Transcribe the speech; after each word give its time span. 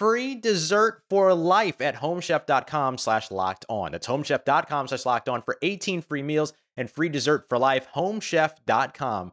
free 0.00 0.34
dessert 0.34 1.02
for 1.10 1.34
life 1.34 1.82
at 1.82 1.94
homechef.com 1.94 2.96
slash 2.96 3.30
locked 3.30 3.66
on. 3.68 3.92
That's 3.92 4.06
homechef.com 4.06 4.88
slash 4.88 5.04
locked 5.04 5.28
on 5.28 5.42
for 5.42 5.58
18 5.60 6.00
free 6.00 6.22
meals 6.22 6.54
and 6.78 6.90
free 6.90 7.10
dessert 7.10 7.50
for 7.50 7.58
life. 7.58 7.86
Homechef.com 7.94 9.32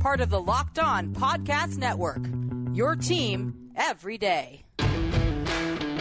part 0.00 0.22
of 0.22 0.30
the 0.30 0.40
Locked 0.40 0.78
On 0.78 1.14
Podcast 1.14 1.76
Network. 1.76 2.24
Your 2.72 2.96
team 2.96 3.70
every 3.76 4.16
day. 4.16 4.64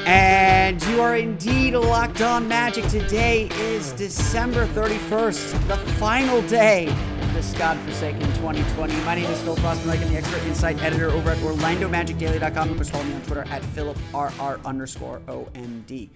And 0.06 0.82
you 0.84 1.02
are 1.02 1.18
indeed 1.18 1.74
locked 1.74 2.22
on 2.22 2.48
magic. 2.48 2.88
Today 2.88 3.50
is 3.56 3.92
December 3.92 4.66
31st, 4.68 5.68
the 5.68 5.76
final 5.96 6.42
day 6.44 6.88
of 6.88 7.34
this 7.34 7.54
godforsaken 7.56 8.22
2020. 8.22 8.96
My 9.02 9.16
name 9.16 9.30
is 9.30 9.42
Philip 9.42 9.60
Rossman, 9.60 10.02
I'm 10.02 10.10
the 10.10 10.18
expert 10.18 10.44
insight 10.44 10.82
editor 10.82 11.10
over 11.10 11.32
at 11.32 11.38
OrlandoMagicDaily.com. 11.40 12.70
You 12.70 12.76
can 12.76 12.84
follow 12.86 13.04
me 13.04 13.14
on 13.16 13.22
Twitter 13.24 13.46
at 13.50 13.62
PhilipRR 13.62 14.64
underscore 14.64 15.20
OMD. 15.28 16.10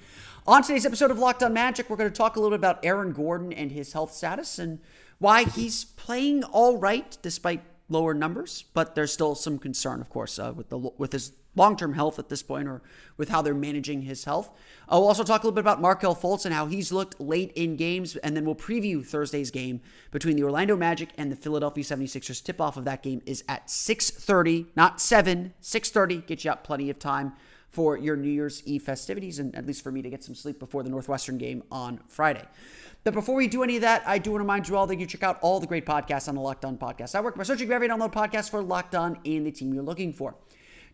On 0.47 0.63
today's 0.63 0.85
episode 0.85 1.11
of 1.11 1.19
Locked 1.19 1.43
on 1.43 1.51
Magic, 1.51 1.89
we're 1.89 1.97
going 1.97 2.09
to 2.09 2.15
talk 2.15 2.37
a 2.37 2.39
little 2.39 2.57
bit 2.57 2.61
about 2.61 2.79
Aaron 2.85 3.11
Gordon 3.11 3.51
and 3.51 3.73
his 3.73 3.91
health 3.91 4.13
status 4.13 4.57
and 4.57 4.79
why 5.19 5.43
he's 5.43 5.83
playing 5.83 6.45
all 6.45 6.77
right 6.77 7.17
despite 7.21 7.61
lower 7.93 8.13
numbers, 8.13 8.65
but 8.73 8.95
there's 8.95 9.13
still 9.13 9.35
some 9.35 9.57
concern, 9.57 10.01
of 10.01 10.09
course, 10.09 10.37
uh, 10.37 10.51
with 10.53 10.67
the 10.67 10.77
with 10.77 11.13
his 11.13 11.31
long-term 11.55 11.93
health 11.93 12.19
at 12.19 12.29
this 12.29 12.43
point, 12.43 12.67
or 12.67 12.81
with 13.15 13.29
how 13.29 13.41
they're 13.41 13.53
managing 13.53 14.01
his 14.01 14.25
health. 14.25 14.49
I'll 14.89 15.05
also 15.05 15.23
talk 15.23 15.43
a 15.43 15.47
little 15.47 15.55
bit 15.55 15.61
about 15.61 15.79
Markelle 15.79 16.15
Fultz 16.15 16.45
and 16.45 16.53
how 16.53 16.65
he's 16.65 16.91
looked 16.91 17.21
late 17.21 17.51
in 17.53 17.75
games, 17.77 18.15
and 18.17 18.35
then 18.35 18.43
we'll 18.43 18.55
preview 18.55 19.05
Thursday's 19.05 19.51
game 19.51 19.79
between 20.11 20.35
the 20.35 20.43
Orlando 20.43 20.75
Magic 20.75 21.09
and 21.17 21.31
the 21.31 21.35
Philadelphia 21.35 21.83
76ers. 21.83 22.43
Tip-off 22.43 22.75
of 22.75 22.85
that 22.85 23.03
game 23.03 23.21
is 23.25 23.43
at 23.47 23.69
6:30, 23.69 24.67
not 24.75 24.99
7, 24.99 25.53
6:30. 25.61 26.25
Get 26.25 26.43
you 26.43 26.51
up 26.51 26.63
plenty 26.63 26.89
of 26.89 26.99
time 26.99 27.33
for 27.73 27.97
your 27.97 28.15
New 28.15 28.29
Year's 28.29 28.61
Eve 28.65 28.83
festivities, 28.83 29.39
and 29.39 29.53
at 29.55 29.65
least 29.65 29.83
for 29.83 29.91
me 29.91 30.01
to 30.03 30.09
get 30.09 30.23
some 30.23 30.35
sleep 30.35 30.59
before 30.59 30.83
the 30.83 30.89
Northwestern 30.89 31.39
game 31.39 31.63
on 31.71 31.99
Friday. 32.07 32.43
But 33.03 33.15
before 33.15 33.35
we 33.35 33.47
do 33.47 33.63
any 33.63 33.75
of 33.75 33.81
that, 33.81 34.03
I 34.05 34.19
do 34.19 34.31
want 34.31 34.39
to 34.39 34.43
remind 34.43 34.69
you 34.69 34.77
all 34.77 34.87
that 34.87 34.97
you 34.97 35.05
check 35.05 35.23
out 35.23 35.39
all 35.41 35.59
the 35.59 35.67
great 35.67 35.85
podcasts 35.85 36.29
on 36.29 36.35
the 36.35 36.41
Locked 36.41 36.63
On 36.63 36.77
Podcast 36.77 37.15
Network 37.15 37.35
by 37.35 37.43
searching 37.43 37.67
for 37.67 37.73
every 37.73 37.89
download 37.89 38.13
podcast 38.13 38.51
for 38.51 38.61
Locked 38.61 38.95
On 38.95 39.17
and 39.25 39.45
the 39.45 39.51
team 39.51 39.73
you're 39.73 39.83
looking 39.83 40.13
for. 40.13 40.35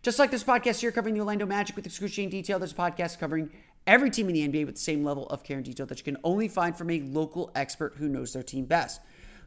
Just 0.02 0.18
like 0.18 0.30
this 0.30 0.42
podcast 0.42 0.80
here 0.80 0.90
covering 0.90 1.14
the 1.14 1.20
Orlando 1.20 1.44
Magic 1.44 1.76
with 1.76 1.84
excruciating 1.84 2.30
detail, 2.30 2.58
there's 2.58 2.72
a 2.72 2.74
podcast 2.74 3.18
covering 3.18 3.50
every 3.86 4.08
team 4.08 4.28
in 4.30 4.34
the 4.34 4.48
NBA 4.48 4.64
with 4.64 4.76
the 4.76 4.80
same 4.80 5.04
level 5.04 5.26
of 5.26 5.44
care 5.44 5.58
and 5.58 5.66
detail 5.66 5.84
that 5.86 5.98
you 5.98 6.04
can 6.04 6.16
only 6.24 6.48
find 6.48 6.76
from 6.76 6.88
a 6.90 7.00
local 7.02 7.52
expert 7.54 7.94
who 7.98 8.08
knows 8.08 8.32
their 8.32 8.42
team 8.42 8.64
best. 8.64 9.02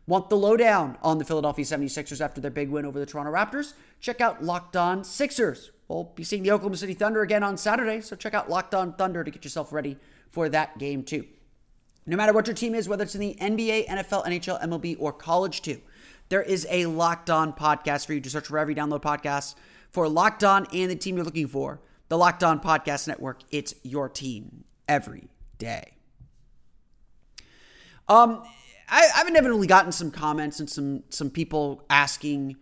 Want 0.05 0.29
the 0.29 0.35
lowdown 0.35 0.97
on 1.01 1.17
the 1.17 1.25
Philadelphia 1.25 1.63
76ers 1.63 2.19
after 2.19 2.41
their 2.41 2.51
big 2.51 2.69
win 2.69 2.85
over 2.85 2.99
the 2.99 3.05
Toronto 3.05 3.31
Raptors? 3.31 3.73
Check 4.01 4.19
out 4.19 4.43
Locked 4.43 4.75
On 4.75 5.03
Sixers. 5.03 5.71
We'll 5.87 6.11
be 6.15 6.23
seeing 6.23 6.43
the 6.43 6.51
Oklahoma 6.51 6.77
City 6.77 6.93
Thunder 6.93 7.21
again 7.21 7.43
on 7.43 7.57
Saturday, 7.57 8.01
so 8.01 8.15
check 8.15 8.33
out 8.33 8.49
Locked 8.49 8.75
On 8.75 8.93
Thunder 8.93 9.23
to 9.23 9.31
get 9.31 9.43
yourself 9.43 9.71
ready 9.71 9.97
for 10.29 10.49
that 10.49 10.77
game 10.77 11.03
too. 11.03 11.25
No 12.05 12.17
matter 12.17 12.33
what 12.33 12.47
your 12.47 12.55
team 12.55 12.75
is, 12.75 12.89
whether 12.89 13.03
it's 13.03 13.15
in 13.15 13.21
the 13.21 13.37
NBA, 13.39 13.87
NFL, 13.87 14.25
NHL, 14.25 14.61
MLB, 14.61 14.97
or 14.99 15.13
college 15.13 15.61
too, 15.61 15.79
there 16.27 16.41
is 16.41 16.67
a 16.69 16.85
Locked 16.85 17.29
On 17.29 17.53
podcast 17.53 18.05
for 18.05 18.13
you 18.13 18.19
to 18.19 18.29
search 18.29 18.47
for 18.47 18.59
every 18.59 18.75
download 18.75 19.01
podcast 19.01 19.55
for 19.89 20.09
Locked 20.09 20.43
On 20.43 20.67
and 20.73 20.91
the 20.91 20.95
team 20.95 21.15
you're 21.15 21.23
looking 21.25 21.47
for. 21.47 21.79
The 22.09 22.17
Locked 22.17 22.43
On 22.43 22.59
Podcast 22.59 23.07
Network. 23.07 23.39
It's 23.49 23.73
your 23.83 24.09
team 24.09 24.65
every 24.87 25.29
day. 25.57 25.93
Um, 28.07 28.43
I, 28.89 29.09
I've 29.15 29.27
inevitably 29.27 29.67
gotten 29.67 29.91
some 29.91 30.11
comments 30.11 30.59
and 30.59 30.69
some 30.69 31.03
some 31.09 31.29
people 31.29 31.85
asking, 31.89 32.57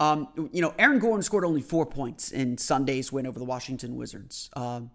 um, 0.00 0.28
you 0.52 0.62
know, 0.62 0.74
Aaron 0.78 0.98
Gordon 0.98 1.22
scored 1.22 1.44
only 1.44 1.62
four 1.62 1.86
points 1.86 2.30
in 2.30 2.58
Sunday's 2.58 3.12
win 3.12 3.26
over 3.26 3.38
the 3.38 3.44
Washington 3.44 3.96
Wizards. 3.96 4.50
Um, 4.54 4.90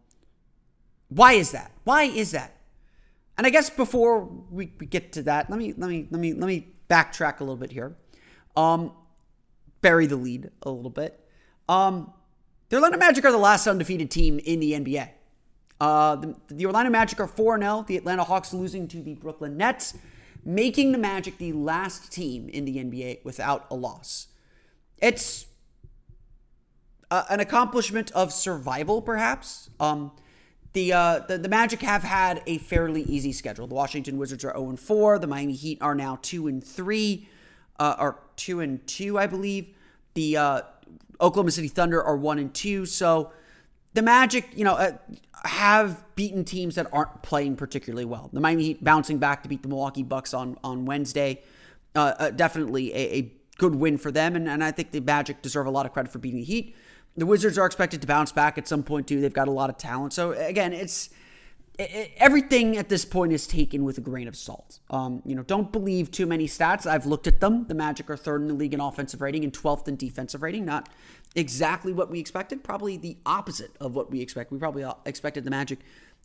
why 1.10 1.33
is 1.33 1.51
that? 1.51 1.72
Why 1.83 2.04
is 2.04 2.31
that? 2.31 2.57
And 3.38 3.48
I 3.48 3.50
guess 3.50 3.69
before 3.69 4.24
we, 4.24 4.72
we 4.80 4.86
get 4.86 5.13
to 5.13 5.24
that, 5.24 5.50
let 5.50 5.57
me 5.57 5.74
let 5.78 5.89
me 5.89 6.07
let 6.10 6.19
me 6.19 6.33
let 6.33 6.48
me 6.48 6.74
backtrack 6.89 7.39
a 7.39 7.44
little 7.44 7.57
bit 7.57 7.72
here. 7.72 7.95
Um, 8.56 8.92
bury 9.81 10.06
the 10.06 10.16
lead 10.16 10.51
a 10.62 10.69
little 10.69 10.92
bit. 10.92 11.19
Um, 11.68 12.13
the 12.69 12.78
Orlando 12.78 12.98
Magic 12.98 13.25
are 13.25 13.31
the 13.31 13.38
last 13.38 13.68
undefeated 13.68 14.12
team 14.12 14.39
in 14.39 14.60
the 14.60 14.74
NBA. 14.74 15.10
Uh, 15.80 16.16
the, 16.16 16.36
the 16.50 16.66
Orlando 16.66 16.92
Magic 16.92 17.19
are 17.19 17.28
4 17.28 17.60
0, 17.60 17.86
the 17.88 17.98
Atlanta 17.98 18.24
Hawks 18.24 18.54
losing 18.54 18.88
to 18.89 19.01
the 19.01 19.16
Brooklyn 19.16 19.57
Nets, 19.57 19.95
making 20.43 20.91
the 20.91 20.97
Magic 20.97 21.38
the 21.38 21.53
last 21.53 22.11
team 22.11 22.49
in 22.49 22.65
the 22.65 22.77
NBA 22.77 23.23
without 23.23 23.67
a 23.69 23.75
loss. 23.75 24.27
It's 25.01 25.47
uh, 27.09 27.23
an 27.29 27.39
accomplishment 27.39 28.11
of 28.11 28.31
survival, 28.31 29.01
perhaps. 29.01 29.69
Um, 29.79 30.11
the, 30.73 30.93
uh, 30.93 31.19
the 31.27 31.38
the 31.38 31.49
Magic 31.49 31.81
have 31.81 32.03
had 32.03 32.41
a 32.47 32.57
fairly 32.59 33.01
easy 33.03 33.33
schedule. 33.33 33.67
The 33.67 33.75
Washington 33.75 34.17
Wizards 34.17 34.45
are 34.45 34.53
0 34.53 34.69
and 34.69 34.79
4. 34.79 35.19
The 35.19 35.27
Miami 35.27 35.53
Heat 35.53 35.79
are 35.81 35.93
now 35.93 36.19
2 36.21 36.47
and 36.47 36.63
3, 36.63 37.27
uh, 37.79 37.95
or 37.99 38.19
2 38.37 38.61
and 38.61 38.87
2, 38.87 39.19
I 39.19 39.27
believe. 39.27 39.75
The 40.13 40.37
uh, 40.37 40.61
Oklahoma 41.19 41.51
City 41.51 41.67
Thunder 41.67 42.01
are 42.01 42.15
1 42.15 42.39
and 42.39 42.53
2. 42.53 42.85
So 42.85 43.31
the 43.93 44.01
Magic, 44.01 44.49
you 44.55 44.63
know, 44.63 44.73
uh, 44.73 44.97
have 45.43 46.03
beaten 46.15 46.45
teams 46.45 46.75
that 46.75 46.88
aren't 46.93 47.21
playing 47.23 47.55
particularly 47.55 48.05
well. 48.05 48.29
The 48.31 48.39
Miami 48.39 48.63
Heat 48.63 48.83
bouncing 48.83 49.17
back 49.17 49.43
to 49.43 49.49
beat 49.49 49.63
the 49.63 49.69
Milwaukee 49.69 50.03
Bucks 50.03 50.33
on 50.33 50.57
on 50.63 50.85
Wednesday. 50.85 51.41
Uh, 51.95 52.13
uh, 52.19 52.29
definitely 52.29 52.93
a, 52.93 53.15
a, 53.17 53.33
good 53.57 53.75
win 53.75 53.95
for 53.97 54.11
them, 54.11 54.35
and, 54.35 54.49
and 54.49 54.63
I 54.63 54.71
think 54.71 54.89
the 54.89 55.01
Magic 55.01 55.43
deserve 55.43 55.67
a 55.67 55.69
lot 55.69 55.85
of 55.85 55.93
credit 55.93 56.11
for 56.11 56.17
beating 56.17 56.39
the 56.39 56.45
Heat. 56.45 56.75
The 57.15 57.27
Wizards 57.27 57.59
are 57.59 57.65
expected 57.65 58.01
to 58.01 58.07
bounce 58.07 58.31
back 58.31 58.57
at 58.57 58.67
some 58.67 58.81
point 58.81 59.07
too. 59.07 59.21
They've 59.21 59.31
got 59.31 59.47
a 59.47 59.51
lot 59.51 59.69
of 59.69 59.77
talent. 59.77 60.13
So 60.13 60.31
again, 60.31 60.73
it's 60.73 61.07
it, 61.07 61.13
everything 62.18 62.78
at 62.78 62.89
this 62.89 63.06
point 63.06 63.33
is 63.33 63.48
taken 63.48 63.83
with 63.83 63.98
a 63.98 64.01
grain 64.01 64.28
of 64.28 64.36
salt. 64.36 64.80
Um, 64.89 65.22
you 65.25 65.36
know, 65.36 65.44
don't 65.44 65.72
believe 65.72 66.12
too 66.12 66.25
many 66.25 66.48
stats. 66.48 66.86
I've 66.86 67.06
looked 67.06 67.28
at 67.28 67.39
them. 67.39 67.68
The 67.68 67.74
Magic 67.74 68.10
are 68.10 68.18
third 68.18 68.42
in 68.42 68.48
the 68.48 68.54
league 68.54 68.74
in 68.74 68.80
offensive 68.80 69.22
rating 69.22 69.44
and 69.44 69.54
12th 69.54 69.88
in 69.88 69.95
defensive 69.95 70.42
rating. 70.42 70.66
Not 70.66 70.89
exactly 71.36 71.94
what 71.94 72.10
we 72.10 72.19
expected. 72.19 72.63
Probably 72.63 72.98
the 72.98 73.18
opposite 73.25 73.72
of 73.80 73.95
what 73.95 74.12
we 74.12 74.22
expect. 74.22 74.51
We 74.51 74.57
probably 74.57 74.86
expected 75.06 75.44
the 75.44 75.51
Magic 75.51 75.80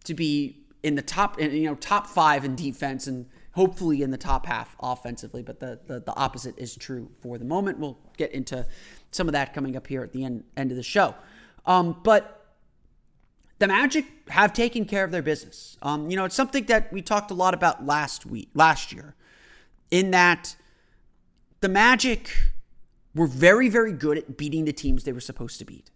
to 0.05 0.15
be 0.15 0.59
in 0.83 0.95
the 0.95 1.03
top, 1.03 1.41
you 1.41 1.65
know, 1.65 1.75
top 1.75 2.07
five 2.07 2.45
in 2.45 2.55
defense 2.55 3.07
and 3.07 3.27
hopefully 3.53 4.03
in 4.03 4.11
the 4.11 4.19
top 4.19 4.47
half 4.47 4.77
offensively. 4.81 5.43
But 5.43 5.61
the 5.61 5.81
the, 5.87 6.01
the 6.01 6.15
opposite 6.17 6.59
is 6.59 6.77
true 6.77 7.11
for 7.21 7.39
the 7.39 7.45
moment. 7.45 7.79
We'll 7.79 7.99
get 8.17 8.33
into 8.33 8.67
some 9.11 9.29
of 9.29 9.33
that 9.33 9.55
coming 9.55 9.77
up 9.77 9.87
here 9.87 10.03
at 10.03 10.13
the 10.13 10.25
end 10.25 10.45
end 10.57 10.71
of 10.71 10.77
the 10.77 10.83
show. 10.83 11.15
Um, 11.65 12.01
but 12.05 12.36
the 13.59 13.69
Magic 13.69 14.05
have 14.29 14.53
taken 14.53 14.85
care 14.85 15.05
of 15.05 15.11
their 15.11 15.23
business. 15.23 15.77
Um, 15.83 16.11
you 16.11 16.17
know, 16.17 16.25
it's 16.25 16.35
something 16.35 16.65
that 16.67 16.93
we 16.93 17.03
talked 17.03 17.31
a 17.31 17.35
lot 17.35 17.55
about 17.55 17.87
last 17.87 18.27
week, 18.27 18.51
last 18.55 18.93
year, 18.93 19.15
in 19.91 20.11
that 20.11 20.57
the 21.61 21.69
Magic 21.69 22.31
were 23.15 23.27
very, 23.27 23.69
very 23.69 23.93
good 23.93 24.19
at 24.19 24.37
beating 24.37 24.67
the 24.67 24.73
teams 24.73 25.05
they 25.05 25.13
were 25.13 25.21
supposed 25.21 25.59
to 25.59 25.65
beat. 25.65 25.91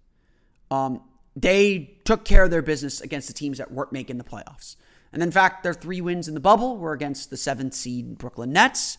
Um, 0.71 1.03
they 1.37 1.99
took 2.05 2.25
care 2.25 2.45
of 2.45 2.51
their 2.51 2.63
business 2.63 3.01
against 3.01 3.29
the 3.29 3.35
teams 3.35 3.59
that 3.59 3.71
weren't 3.71 3.93
making 3.93 4.19
the 4.19 4.25
playoffs. 4.25 4.77
And 5.13 5.23
in 5.23 5.31
fact, 5.31 5.63
their 5.63 5.75
three 5.75 6.01
wins 6.01 6.29
in 6.29 6.35
the 6.35 6.41
bubble 6.41 6.79
were 6.79 6.93
against 6.93 7.31
the 7.31 7.37
seventh 7.37 7.75
seed 7.75 8.17
Brooklyn 8.17 8.53
Nets, 8.53 8.97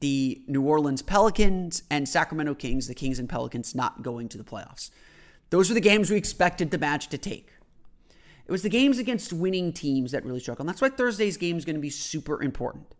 the 0.00 0.42
New 0.46 0.62
Orleans 0.62 1.00
Pelicans, 1.00 1.82
and 1.90 2.08
Sacramento 2.08 2.54
Kings, 2.54 2.86
the 2.86 2.94
Kings 2.94 3.18
and 3.18 3.28
Pelicans 3.28 3.74
not 3.74 4.02
going 4.02 4.28
to 4.28 4.38
the 4.38 4.44
playoffs. 4.44 4.90
Those 5.50 5.70
were 5.70 5.74
the 5.74 5.80
games 5.80 6.10
we 6.10 6.16
expected 6.16 6.70
the 6.70 6.78
Magic 6.78 7.10
to 7.10 7.18
take. 7.18 7.53
It 8.46 8.52
was 8.52 8.62
the 8.62 8.68
games 8.68 8.98
against 8.98 9.32
winning 9.32 9.72
teams 9.72 10.12
that 10.12 10.24
really 10.24 10.40
struggled. 10.40 10.66
And 10.66 10.68
that's 10.68 10.82
why 10.82 10.90
Thursday's 10.90 11.36
game 11.36 11.56
is 11.56 11.64
going 11.64 11.76
to 11.76 11.80
be 11.80 11.90
super 11.90 12.42
important. 12.42 12.94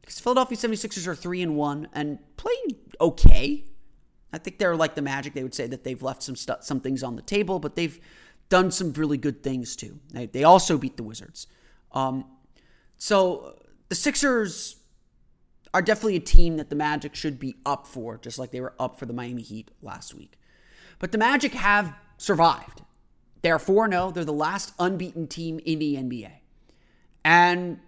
Because 0.00 0.18
Philadelphia 0.18 0.58
76ers 0.58 1.06
are 1.06 1.14
3 1.14 1.42
and 1.42 1.56
1 1.56 1.88
and 1.92 2.18
playing 2.36 2.76
okay. 3.00 3.64
I 4.32 4.38
think 4.38 4.58
they're 4.58 4.76
like 4.76 4.94
the 4.94 5.02
Magic. 5.02 5.34
They 5.34 5.42
would 5.42 5.54
say 5.54 5.66
that 5.66 5.84
they've 5.84 6.02
left 6.02 6.22
some 6.22 6.36
stu- 6.36 6.54
some 6.60 6.80
things 6.80 7.02
on 7.02 7.16
the 7.16 7.22
table, 7.22 7.58
but 7.58 7.76
they've 7.76 8.00
done 8.48 8.70
some 8.70 8.92
really 8.92 9.16
good 9.16 9.42
things 9.42 9.76
too. 9.76 9.98
They, 10.10 10.26
they 10.26 10.44
also 10.44 10.76
beat 10.76 10.96
the 10.96 11.02
Wizards. 11.02 11.46
Um, 11.92 12.24
so 12.98 13.58
the 13.88 13.94
Sixers 13.94 14.76
are 15.74 15.82
definitely 15.82 16.16
a 16.16 16.20
team 16.20 16.56
that 16.56 16.68
the 16.70 16.76
Magic 16.76 17.14
should 17.14 17.38
be 17.38 17.54
up 17.64 17.86
for, 17.86 18.18
just 18.18 18.38
like 18.38 18.50
they 18.50 18.60
were 18.60 18.74
up 18.78 18.98
for 18.98 19.06
the 19.06 19.12
Miami 19.12 19.42
Heat 19.42 19.70
last 19.80 20.14
week. 20.14 20.38
But 20.98 21.12
the 21.12 21.18
Magic 21.18 21.54
have 21.54 21.94
survived. 22.18 22.82
They're 23.42 23.58
4 23.58 23.90
0. 23.90 24.10
They're 24.12 24.24
the 24.24 24.32
last 24.32 24.72
unbeaten 24.78 25.26
team 25.26 25.60
in 25.64 25.78
the 25.78 25.96
NBA. 25.96 26.30
And 27.24 27.80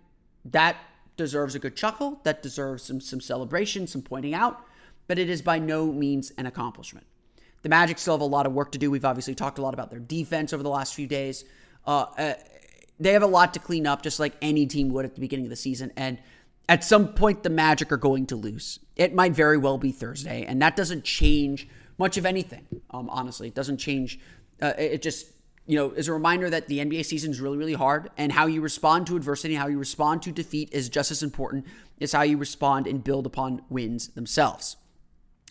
that 0.45 0.77
deserves 1.17 1.55
a 1.55 1.59
good 1.59 1.77
chuckle. 1.77 2.21
That 2.25 2.43
deserves 2.43 2.83
some, 2.83 3.01
some 3.01 3.21
celebration, 3.21 3.87
some 3.87 4.03
pointing 4.03 4.35
out. 4.35 4.65
But 5.07 5.19
it 5.19 5.31
is 5.31 5.43
by 5.43 5.59
no 5.59 5.87
means 5.87 6.33
an 6.37 6.47
accomplishment. 6.47 7.07
The 7.63 7.69
Magic 7.69 7.99
still 7.99 8.15
have 8.15 8.21
a 8.21 8.27
lot 8.27 8.47
of 8.47 8.53
work 8.53 8.73
to 8.73 8.79
do. 8.79 8.91
We've 8.91 9.05
obviously 9.05 9.35
talked 9.35 9.59
a 9.59 9.63
lot 9.63 9.75
about 9.75 9.91
their 9.91 10.01
defense 10.01 10.53
over 10.53 10.63
the 10.63 10.69
last 10.69 10.95
few 10.95 11.07
days. 11.07 11.45
Uh, 11.87 12.07
uh, 12.19 12.35
they 13.01 13.13
have 13.13 13.23
a 13.23 13.27
lot 13.27 13.55
to 13.55 13.61
clean 13.61 13.87
up, 13.87 14.03
just 14.03 14.21
like 14.21 14.35
any 14.43 14.67
team 14.67 14.91
would 14.91 15.05
at 15.05 15.15
the 15.15 15.21
beginning 15.21 15.47
of 15.47 15.51
the 15.51 15.57
season. 15.57 15.93
And 15.97 16.19
at 16.69 16.85
some 16.85 17.09
point, 17.15 17.43
the 17.43 17.51
Magic 17.51 17.91
are 17.93 17.97
going 17.97 18.27
to 18.27 18.37
lose. 18.37 18.81
It 18.97 19.15
might 19.15 19.33
very 19.33 19.59
well 19.59 19.79
be 19.79 19.93
Thursday, 19.93 20.45
and 20.45 20.61
that 20.63 20.77
doesn't 20.77 21.05
change 21.05 21.69
much 21.99 22.17
of 22.17 22.27
anything. 22.27 22.67
Um, 22.91 23.09
honestly, 23.11 23.49
it 23.49 23.55
doesn't 23.55 23.79
change. 23.79 24.19
Uh, 24.61 24.73
it 24.79 25.03
just 25.03 25.27
you 25.67 25.77
know, 25.77 25.91
is 25.91 26.09
a 26.09 26.13
reminder 26.13 26.51
that 26.51 26.69
the 26.69 26.79
NBA 26.79 27.07
season 27.07 27.31
is 27.31 27.41
really, 27.41 27.57
really 27.57 27.75
hard, 27.75 28.11
and 28.19 28.33
how 28.33 28.47
you 28.47 28.61
respond 28.61 29.07
to 29.07 29.17
adversity, 29.17 29.55
how 29.55 29.67
you 29.67 29.79
respond 29.79 30.23
to 30.23 30.33
defeat 30.33 30.69
is 30.73 30.89
just 30.89 31.11
as 31.11 31.23
important 31.23 31.67
as 32.01 32.13
how 32.13 32.23
you 32.23 32.37
respond 32.37 32.87
and 32.87 33.03
build 33.03 33.27
upon 33.27 33.63
wins 33.71 34.09
themselves. 34.09 34.77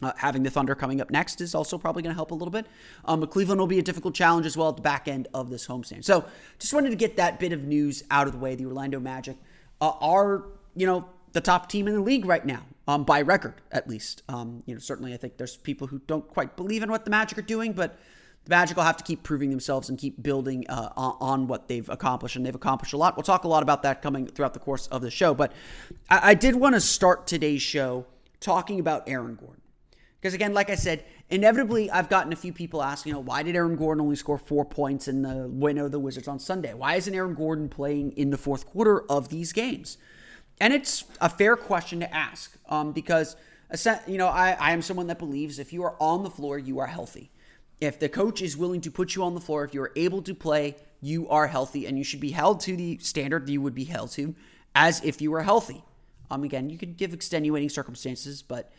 Uh, 0.02 0.12
having 0.18 0.44
the 0.44 0.50
Thunder 0.50 0.76
coming 0.76 1.00
up 1.00 1.10
next 1.10 1.40
is 1.40 1.56
also 1.56 1.78
probably 1.78 2.04
going 2.04 2.12
to 2.12 2.16
help 2.16 2.32
a 2.32 2.36
little 2.36 2.52
bit. 2.52 2.66
Um, 3.06 3.22
but 3.22 3.32
Cleveland 3.32 3.60
will 3.60 3.68
be 3.68 3.80
a 3.80 3.84
difficult 3.84 4.14
challenge 4.14 4.46
as 4.46 4.58
well 4.58 4.70
at 4.70 4.76
the 4.76 4.82
back 4.82 5.08
end 5.08 5.28
of 5.34 5.50
this 5.50 5.68
homestand. 5.68 6.04
So, 6.04 6.26
just 6.60 6.74
wanted 6.74 6.90
to 6.90 6.96
get 6.96 7.16
that 7.18 7.40
bit 7.40 7.54
of 7.54 7.64
news 7.64 8.04
out 8.12 8.28
of 8.28 8.34
the 8.34 8.40
way. 8.40 8.56
The 8.56 8.66
Orlando 8.66 9.00
Magic 9.00 9.38
uh, 9.80 9.94
are, 10.02 10.46
you 10.76 10.86
know, 10.86 11.06
the 11.32 11.42
top 11.42 11.70
team 11.70 11.88
in 11.88 11.94
the 11.94 12.02
league 12.02 12.26
right 12.26 12.46
now, 12.46 12.64
um, 12.88 13.04
by 13.04 13.22
record 13.22 13.56
at 13.72 13.88
least. 13.88 14.24
Um, 14.28 14.62
you 14.66 14.74
know, 14.74 14.80
certainly 14.80 15.14
I 15.14 15.18
think 15.18 15.38
there's 15.38 15.58
people 15.58 15.88
who 15.88 16.00
don't 16.06 16.28
quite 16.28 16.58
believe 16.58 16.84
in 16.84 16.92
what 16.92 17.06
the 17.06 17.12
Magic 17.12 17.38
are 17.38 17.44
doing, 17.44 17.74
but 17.74 17.98
the 18.46 18.50
Magic 18.50 18.76
will 18.76 18.84
have 18.84 18.98
to 18.98 19.04
keep 19.04 19.24
proving 19.24 19.50
themselves 19.50 19.90
and 19.90 19.98
keep 19.98 20.22
building 20.22 20.66
uh, 20.68 20.90
on 20.98 21.48
what 21.48 21.68
they've 21.68 21.88
accomplished, 21.90 22.36
and 22.36 22.46
they've 22.46 22.54
accomplished 22.54 22.94
a 22.94 22.98
lot. 22.98 23.16
We'll 23.16 23.24
talk 23.24 23.46
a 23.46 23.48
lot 23.48 23.64
about 23.64 23.84
that 23.84 24.02
coming 24.02 24.28
throughout 24.28 24.54
the 24.54 24.60
course 24.60 24.88
of 24.88 25.02
the 25.02 25.10
show. 25.10 25.34
But 25.34 25.54
I, 26.10 26.32
I 26.32 26.34
did 26.34 26.56
want 26.56 26.76
to 26.76 26.82
start 26.82 27.26
today's 27.26 27.62
show 27.62 28.06
talking 28.40 28.80
about 28.80 29.08
Aaron 29.08 29.36
Gordon. 29.36 29.62
Because 30.20 30.34
again, 30.34 30.54
like 30.54 30.70
I 30.70 30.76
said, 30.76 31.04
inevitably 31.30 31.92
I've 31.92 32.08
gotten 32.10 32.32
a 32.32 32.38
few 32.38 32.54
people 32.54 32.82
asking, 32.82 33.10
you 33.10 33.16
know, 33.16 33.20
why 33.20 33.44
did 33.44 33.58
Aaron 33.58 33.76
Gordon 33.76 34.02
only 34.02 34.16
score 34.16 34.38
four 34.38 34.64
points 34.64 35.10
in 35.10 35.22
the 35.22 35.50
win 35.50 35.78
of 35.78 35.92
the 35.92 36.00
Wizards 36.00 36.30
on 36.30 36.40
Sunday? 36.40 36.74
Why 36.74 36.96
isn't 36.96 37.14
Aaron 37.14 37.34
Gordon 37.36 37.68
playing 37.68 38.14
in 38.14 38.30
the 38.30 38.38
fourth 38.38 38.66
quarter 38.66 39.02
of 39.12 39.28
these 39.28 39.52
games? 39.52 39.98
And 40.62 40.74
it's 40.74 41.04
a 41.20 41.28
fair 41.28 41.58
question 41.58 42.00
to 42.00 42.14
ask 42.14 42.56
um, 42.70 42.94
because, 42.94 43.36
you 44.08 44.18
know, 44.18 44.28
I, 44.28 44.52
I 44.52 44.72
am 44.72 44.82
someone 44.82 45.08
that 45.08 45.20
believes 45.20 45.60
if 45.60 45.74
you 45.74 45.84
are 45.84 45.96
on 46.00 46.24
the 46.24 46.30
floor, 46.30 46.58
you 46.58 46.80
are 46.80 46.88
healthy. 46.88 47.30
If 47.82 48.00
the 48.00 48.10
coach 48.10 48.42
is 48.42 48.56
willing 48.56 48.82
to 48.82 48.92
put 48.92 49.16
you 49.16 49.24
on 49.24 49.36
the 49.36 49.42
floor, 49.42 49.64
if 49.66 49.74
you're 49.74 49.92
able 49.96 50.22
to 50.24 50.34
play, 50.34 50.76
you 51.02 51.28
are 51.30 51.48
healthy 51.48 51.86
and 51.86 51.98
you 51.98 52.04
should 52.04 52.22
be 52.22 52.32
held 52.32 52.62
to 52.62 52.78
the 52.78 52.98
standard 53.00 53.50
you 53.50 53.62
would 53.62 53.76
be 53.76 53.84
held 53.84 54.12
to 54.12 54.36
as 54.74 55.04
if 55.04 55.22
you 55.22 55.32
were 55.32 55.44
healthy. 55.44 55.84
Um, 56.32 56.44
again, 56.44 56.70
you 56.70 56.78
could 56.78 56.98
give 56.98 57.14
extenuating 57.14 57.70
circumstances, 57.70 58.42
but 58.42 58.72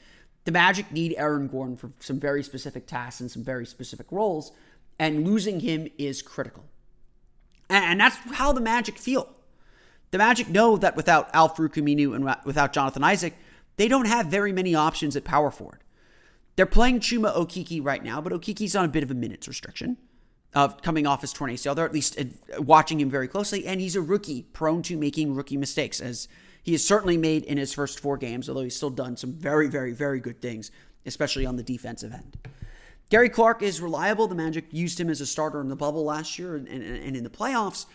the 0.45 0.52
Magic 0.52 0.90
need 0.90 1.14
Aaron 1.16 1.49
Gordon 1.49 1.76
for 1.76 1.90
some 2.00 2.19
very 2.19 2.42
specific 2.42 2.87
tasks 2.87 3.21
and 3.21 3.30
some 3.30 3.45
very 3.45 3.66
specific 3.66 4.07
roles, 4.11 4.52
and 4.99 5.26
losing 5.26 5.61
him 5.61 5.88
is 5.99 6.23
critical. 6.23 6.64
And 7.71 8.00
that's 8.00 8.16
how 8.16 8.52
the 8.52 8.61
Magic 8.61 8.99
feel. 8.99 9.28
The 10.11 10.19
Magic 10.19 10.49
know 10.49 10.76
that 10.76 10.97
without 10.97 11.30
Al-Farouq 11.35 11.75
Aminu 11.75 12.14
and 12.14 12.37
without 12.45 12.73
Jonathan 12.73 13.02
Isaac, 13.04 13.35
they 13.76 13.88
don't 13.88 14.07
have 14.07 14.26
very 14.26 14.52
many 14.52 14.75
options 14.75 15.16
at 15.16 15.25
power 15.25 15.50
forward. 15.50 15.80
They're 16.56 16.66
playing 16.66 17.00
Chuma 17.00 17.34
Okeke 17.34 17.84
right 17.84 18.02
now, 18.02 18.20
but 18.20 18.32
Okeke's 18.32 18.76
on 18.76 18.84
a 18.84 18.88
bit 18.88 19.02
of 19.02 19.11
a 19.11 19.14
minutes 19.14 19.49
restriction 19.49 19.96
of 20.54 20.80
coming 20.82 21.06
off 21.06 21.20
his 21.20 21.32
torn 21.32 21.50
ACL. 21.50 21.75
They're 21.75 21.84
at 21.84 21.92
least 21.92 22.18
uh, 22.18 22.62
watching 22.62 23.00
him 23.00 23.11
very 23.11 23.26
closely, 23.26 23.66
and 23.66 23.80
he's 23.80 23.96
a 23.96 24.00
rookie, 24.00 24.42
prone 24.52 24.82
to 24.82 24.96
making 24.96 25.34
rookie 25.34 25.56
mistakes, 25.56 26.00
as 26.00 26.28
he 26.62 26.73
has 26.73 26.87
certainly 26.87 27.16
made 27.16 27.44
in 27.44 27.58
his 27.58 27.75
first 27.75 27.99
four 27.99 28.16
games, 28.16 28.49
although 28.49 28.62
he's 28.62 28.76
still 28.76 28.90
done 28.90 29.16
some 29.16 29.32
very, 29.32 29.68
very, 29.68 29.92
very 29.92 30.20
good 30.20 30.40
things, 30.40 30.70
especially 31.04 31.44
on 31.44 31.56
the 31.56 31.62
defensive 31.62 32.12
end. 32.12 32.37
Gary 33.11 33.28
Clark 33.28 33.62
is 33.62 33.80
reliable. 33.80 34.28
The 34.28 34.34
Magic 34.34 34.66
used 34.70 34.99
him 34.99 35.11
as 35.11 35.20
a 35.20 35.26
starter 35.26 35.61
in 35.61 35.68
the 35.68 35.76
bubble 35.76 36.04
last 36.04 36.38
year 36.38 36.56
and, 36.56 36.66
and, 36.68 36.82
and 36.82 37.16
in 37.16 37.25
the 37.25 37.30
playoffs, 37.30 37.87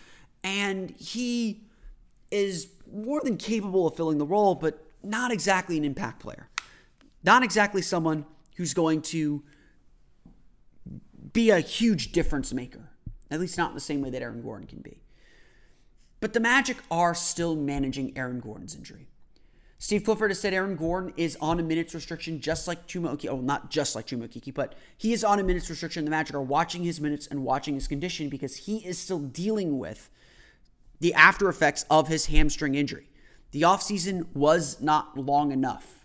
and 0.44 0.90
he 0.98 1.62
is 2.30 2.68
more 2.92 3.20
than 3.22 3.36
capable 3.36 3.86
of 3.88 3.96
filling 3.96 4.18
the 4.18 4.26
role, 4.26 4.54
but 4.54 4.84
not 5.02 5.32
exactly 5.32 5.76
an 5.76 5.84
impact 5.84 6.20
player. 6.20 6.48
Not 7.24 7.42
exactly 7.42 7.82
someone 7.82 8.24
who's 8.60 8.74
going 8.74 9.00
to 9.00 9.42
be 11.32 11.48
a 11.48 11.60
huge 11.60 12.12
difference 12.12 12.52
maker. 12.52 12.90
At 13.30 13.40
least 13.40 13.56
not 13.56 13.70
in 13.70 13.74
the 13.74 13.80
same 13.80 14.02
way 14.02 14.10
that 14.10 14.20
Aaron 14.20 14.42
Gordon 14.42 14.66
can 14.66 14.80
be. 14.80 15.00
But 16.20 16.34
the 16.34 16.40
Magic 16.40 16.76
are 16.90 17.14
still 17.14 17.56
managing 17.56 18.12
Aaron 18.18 18.38
Gordon's 18.38 18.74
injury. 18.74 19.08
Steve 19.78 20.04
Clifford 20.04 20.30
has 20.30 20.38
said 20.38 20.52
Aaron 20.52 20.76
Gordon 20.76 21.14
is 21.16 21.38
on 21.40 21.58
a 21.58 21.62
minutes 21.62 21.94
restriction, 21.94 22.38
just 22.38 22.68
like 22.68 22.86
Chuma 22.86 23.16
Okeke. 23.16 23.30
Oh, 23.30 23.40
not 23.40 23.70
just 23.70 23.96
like 23.96 24.08
Chuma 24.08 24.28
Okeke, 24.28 24.52
but 24.52 24.74
he 24.98 25.14
is 25.14 25.24
on 25.24 25.40
a 25.40 25.42
minutes 25.42 25.70
restriction. 25.70 26.04
The 26.04 26.10
Magic 26.10 26.36
are 26.36 26.42
watching 26.42 26.84
his 26.84 27.00
minutes 27.00 27.26
and 27.28 27.42
watching 27.42 27.76
his 27.76 27.88
condition 27.88 28.28
because 28.28 28.56
he 28.56 28.86
is 28.86 28.98
still 28.98 29.20
dealing 29.20 29.78
with 29.78 30.10
the 31.00 31.14
after 31.14 31.48
effects 31.48 31.86
of 31.88 32.08
his 32.08 32.26
hamstring 32.26 32.74
injury. 32.74 33.08
The 33.52 33.62
offseason 33.62 34.26
was 34.34 34.82
not 34.82 35.16
long 35.16 35.50
enough. 35.50 36.04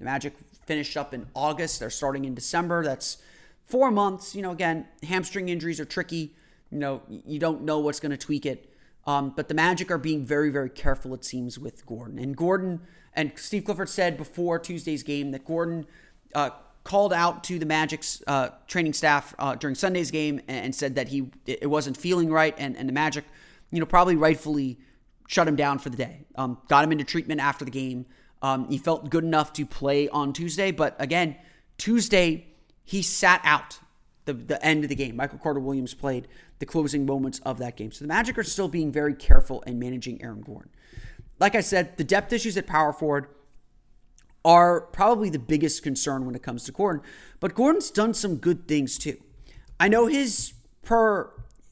The 0.00 0.06
Magic 0.06 0.34
finished 0.66 0.96
up 0.96 1.12
in 1.14 1.26
August. 1.34 1.80
They're 1.80 1.90
starting 1.90 2.24
in 2.24 2.34
December. 2.34 2.84
That's 2.84 3.18
four 3.66 3.90
months. 3.90 4.34
You 4.34 4.42
know, 4.42 4.50
again, 4.50 4.86
hamstring 5.02 5.48
injuries 5.48 5.80
are 5.80 5.84
tricky. 5.84 6.34
You 6.70 6.78
know, 6.78 7.02
you 7.08 7.38
don't 7.38 7.62
know 7.62 7.78
what's 7.80 8.00
going 8.00 8.10
to 8.10 8.16
tweak 8.16 8.46
it. 8.46 8.68
Um, 9.06 9.32
but 9.34 9.48
the 9.48 9.54
Magic 9.54 9.90
are 9.90 9.98
being 9.98 10.24
very, 10.24 10.50
very 10.50 10.70
careful, 10.70 11.12
it 11.14 11.24
seems, 11.24 11.58
with 11.58 11.84
Gordon. 11.86 12.18
And 12.18 12.36
Gordon 12.36 12.80
and 13.14 13.32
Steve 13.36 13.64
Clifford 13.64 13.88
said 13.88 14.16
before 14.16 14.58
Tuesday's 14.58 15.02
game 15.02 15.32
that 15.32 15.44
Gordon 15.44 15.86
uh, 16.34 16.50
called 16.84 17.12
out 17.12 17.44
to 17.44 17.58
the 17.58 17.66
Magic's 17.66 18.22
uh, 18.26 18.50
training 18.66 18.92
staff 18.92 19.34
uh, 19.38 19.54
during 19.56 19.74
Sunday's 19.74 20.10
game 20.10 20.40
and 20.48 20.74
said 20.74 20.94
that 20.94 21.08
he 21.08 21.30
it 21.46 21.68
wasn't 21.68 21.96
feeling 21.96 22.30
right, 22.30 22.54
and, 22.58 22.76
and 22.76 22.88
the 22.88 22.92
Magic, 22.92 23.24
you 23.70 23.80
know, 23.80 23.86
probably 23.86 24.16
rightfully 24.16 24.78
shut 25.26 25.48
him 25.48 25.56
down 25.56 25.78
for 25.78 25.90
the 25.90 25.96
day. 25.96 26.24
Um, 26.36 26.58
got 26.68 26.84
him 26.84 26.92
into 26.92 27.04
treatment 27.04 27.40
after 27.40 27.64
the 27.64 27.70
game. 27.70 28.06
Um, 28.42 28.68
he 28.68 28.76
felt 28.76 29.08
good 29.08 29.24
enough 29.24 29.52
to 29.54 29.64
play 29.64 30.08
on 30.08 30.32
Tuesday, 30.32 30.72
but 30.72 30.96
again, 30.98 31.36
Tuesday 31.78 32.48
he 32.84 33.00
sat 33.00 33.40
out 33.44 33.78
the, 34.24 34.34
the 34.34 34.64
end 34.64 34.84
of 34.84 34.88
the 34.88 34.94
game. 34.94 35.16
Michael 35.16 35.38
Carter 35.38 35.60
Williams 35.60 35.94
played 35.94 36.28
the 36.58 36.66
closing 36.66 37.06
moments 37.06 37.40
of 37.40 37.58
that 37.58 37.76
game. 37.76 37.92
So 37.92 38.04
the 38.04 38.08
Magic 38.08 38.36
are 38.38 38.44
still 38.44 38.68
being 38.68 38.92
very 38.92 39.14
careful 39.14 39.62
in 39.62 39.78
managing 39.78 40.22
Aaron 40.22 40.42
Gordon. 40.42 40.70
Like 41.38 41.54
I 41.54 41.60
said, 41.60 41.96
the 41.96 42.04
depth 42.04 42.32
issues 42.32 42.56
at 42.56 42.66
power 42.66 42.92
forward 42.92 43.28
are 44.44 44.80
probably 44.80 45.30
the 45.30 45.38
biggest 45.38 45.82
concern 45.82 46.26
when 46.26 46.34
it 46.34 46.42
comes 46.42 46.64
to 46.64 46.72
Gordon. 46.72 47.02
But 47.40 47.54
Gordon's 47.54 47.90
done 47.90 48.14
some 48.14 48.36
good 48.36 48.66
things 48.66 48.98
too. 48.98 49.16
I 49.78 49.88
know 49.88 50.06
his 50.06 50.54
per 50.82 51.30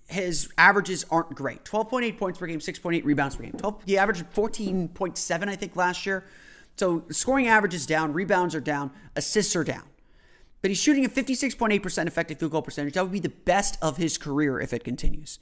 his 0.09 0.49
averages 0.59 1.05
aren't 1.09 1.37
great. 1.37 1.65
12.8 1.65 2.19
points 2.19 2.39
per 2.41 2.47
game, 2.49 2.59
6.8 2.59 3.05
rebounds 3.05 3.37
per 3.37 3.45
game. 3.45 3.53
12, 3.53 3.83
he 3.87 3.97
averaged 3.97 4.25
14.7 4.35 5.49
I 5.49 5.55
think 5.55 5.77
last 5.77 6.05
year. 6.05 6.25
So 6.77 7.05
scoring 7.11 7.47
average 7.47 7.75
is 7.75 7.87
down, 7.87 8.12
rebounds 8.12 8.55
are 8.55 8.61
down, 8.61 8.91
assists 9.15 9.55
are 9.55 9.65
down. 9.65 9.85
But 10.62 10.71
he's 10.71 10.81
shooting 10.81 11.05
a 11.05 11.09
56.8% 11.09 12.07
effective 12.07 12.39
field 12.39 12.53
goal 12.53 12.62
percentage. 12.62 12.95
That 12.95 13.03
would 13.03 13.12
be 13.12 13.21
the 13.21 13.29
best 13.29 13.79
of 13.83 13.97
his 13.97 14.19
career 14.19 14.61
if 14.61 14.73
it 14.73 14.85
continues. 14.85 15.39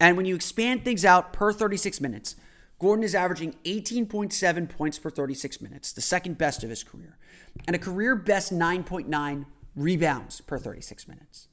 And 0.00 0.16
when 0.16 0.26
you 0.26 0.34
expand 0.34 0.84
things 0.84 1.04
out 1.04 1.32
per 1.32 1.52
36 1.52 2.00
minutes, 2.00 2.36
Gordon 2.78 3.02
is 3.02 3.14
averaging 3.14 3.56
18.7 3.64 4.68
points 4.68 4.98
per 4.98 5.10
36 5.10 5.60
minutes, 5.60 5.92
the 5.92 6.00
second 6.00 6.38
best 6.38 6.62
of 6.62 6.70
his 6.70 6.84
career, 6.84 7.18
and 7.66 7.74
a 7.74 7.78
career 7.78 8.14
best 8.14 8.52
9.9 8.52 9.46
rebounds 9.74 10.40
per 10.40 10.58
36 10.58 11.08
minutes. 11.08 11.48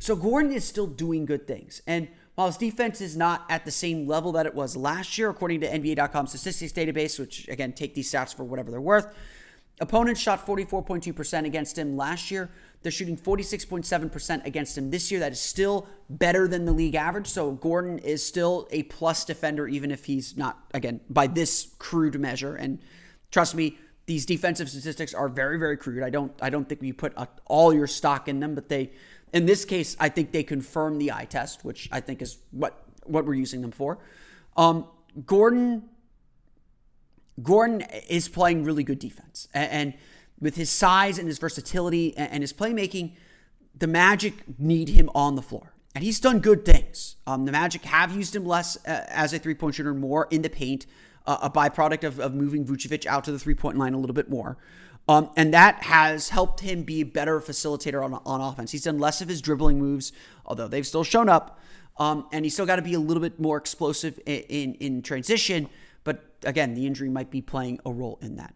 So 0.00 0.16
Gordon 0.16 0.52
is 0.52 0.64
still 0.64 0.86
doing 0.86 1.26
good 1.26 1.46
things. 1.46 1.82
And 1.86 2.08
while 2.34 2.46
his 2.46 2.56
defense 2.56 3.00
is 3.00 3.16
not 3.16 3.44
at 3.50 3.64
the 3.64 3.70
same 3.70 4.06
level 4.06 4.32
that 4.32 4.46
it 4.46 4.54
was 4.54 4.76
last 4.76 5.18
year, 5.18 5.28
according 5.28 5.60
to 5.60 5.68
NBA.com 5.68 6.26
statistics 6.26 6.72
database, 6.72 7.18
which 7.18 7.46
again, 7.48 7.72
take 7.72 7.94
these 7.94 8.10
stats 8.10 8.34
for 8.34 8.44
whatever 8.44 8.70
they're 8.70 8.80
worth, 8.80 9.14
opponents 9.80 10.20
shot 10.20 10.46
44.2% 10.46 11.44
against 11.44 11.76
him 11.76 11.96
last 11.96 12.30
year. 12.30 12.50
They're 12.82 12.90
shooting 12.90 13.16
46.7% 13.16 14.44
against 14.44 14.76
him 14.76 14.90
this 14.90 15.10
year. 15.10 15.20
That 15.20 15.32
is 15.32 15.40
still 15.40 15.86
better 16.08 16.48
than 16.48 16.64
the 16.64 16.72
league 16.72 16.94
average. 16.94 17.28
So 17.28 17.52
Gordon 17.52 17.98
is 17.98 18.26
still 18.26 18.66
a 18.70 18.82
plus 18.84 19.24
defender, 19.24 19.68
even 19.68 19.90
if 19.90 20.06
he's 20.06 20.36
not, 20.36 20.58
again, 20.74 21.00
by 21.08 21.26
this 21.28 21.74
crude 21.78 22.18
measure. 22.18 22.56
And 22.56 22.80
trust 23.30 23.54
me, 23.54 23.78
these 24.06 24.26
defensive 24.26 24.68
statistics 24.68 25.14
are 25.14 25.28
very, 25.28 25.58
very 25.58 25.76
crude. 25.76 26.02
I 26.02 26.10
don't, 26.10 26.32
I 26.42 26.50
don't 26.50 26.68
think 26.68 26.82
you 26.82 26.92
put 26.92 27.14
all 27.46 27.72
your 27.72 27.86
stock 27.86 28.26
in 28.26 28.40
them, 28.40 28.56
but 28.56 28.68
they, 28.68 28.90
in 29.32 29.46
this 29.46 29.64
case, 29.64 29.96
I 29.98 30.08
think 30.08 30.32
they 30.32 30.42
confirm 30.42 30.98
the 30.98 31.12
eye 31.12 31.24
test, 31.24 31.64
which 31.64 31.88
I 31.92 32.00
think 32.00 32.22
is 32.22 32.38
what 32.50 32.84
what 33.04 33.24
we're 33.24 33.34
using 33.34 33.62
them 33.62 33.72
for. 33.72 33.98
Um, 34.56 34.86
Gordon, 35.26 35.88
Gordon 37.42 37.82
is 38.08 38.28
playing 38.28 38.64
really 38.64 38.84
good 38.84 38.98
defense, 38.98 39.48
and, 39.52 39.70
and 39.70 39.94
with 40.40 40.56
his 40.56 40.70
size 40.70 41.18
and 41.18 41.28
his 41.28 41.38
versatility 41.38 42.16
and 42.16 42.42
his 42.42 42.52
playmaking, 42.52 43.12
the 43.78 43.86
Magic 43.86 44.58
need 44.58 44.88
him 44.90 45.08
on 45.14 45.36
the 45.36 45.42
floor. 45.42 45.72
And 45.94 46.02
he's 46.02 46.18
done 46.18 46.40
good 46.40 46.64
things. 46.64 47.16
Um, 47.26 47.44
the 47.44 47.52
Magic 47.52 47.84
have 47.84 48.12
used 48.12 48.34
him 48.34 48.44
less 48.44 48.76
uh, 48.86 49.04
as 49.08 49.32
a 49.32 49.38
three 49.38 49.54
point 49.54 49.76
shooter, 49.76 49.94
more 49.94 50.26
in 50.30 50.42
the 50.42 50.50
paint, 50.50 50.86
uh, 51.26 51.38
a 51.42 51.50
byproduct 51.50 52.04
of, 52.04 52.18
of 52.18 52.34
moving 52.34 52.64
Vucevic 52.64 53.06
out 53.06 53.24
to 53.24 53.32
the 53.32 53.38
three 53.38 53.54
point 53.54 53.78
line 53.78 53.94
a 53.94 53.98
little 53.98 54.14
bit 54.14 54.28
more. 54.28 54.56
Um, 55.08 55.30
and 55.36 55.52
that 55.52 55.82
has 55.84 56.28
helped 56.28 56.60
him 56.60 56.84
be 56.84 57.00
a 57.00 57.04
better 57.04 57.40
facilitator 57.40 58.04
on, 58.04 58.14
on 58.24 58.40
offense. 58.40 58.70
He's 58.70 58.84
done 58.84 58.98
less 58.98 59.20
of 59.20 59.28
his 59.28 59.40
dribbling 59.42 59.78
moves, 59.78 60.12
although 60.46 60.68
they've 60.68 60.86
still 60.86 61.04
shown 61.04 61.28
up. 61.28 61.58
Um, 61.98 62.26
and 62.32 62.44
he's 62.44 62.54
still 62.54 62.66
got 62.66 62.76
to 62.76 62.82
be 62.82 62.94
a 62.94 63.00
little 63.00 63.20
bit 63.20 63.38
more 63.38 63.56
explosive 63.56 64.18
in, 64.24 64.40
in, 64.42 64.74
in 64.74 65.02
transition. 65.02 65.68
But 66.04 66.24
again, 66.44 66.74
the 66.74 66.86
injury 66.86 67.10
might 67.10 67.30
be 67.30 67.40
playing 67.40 67.80
a 67.84 67.92
role 67.92 68.18
in 68.22 68.36
that. 68.36 68.54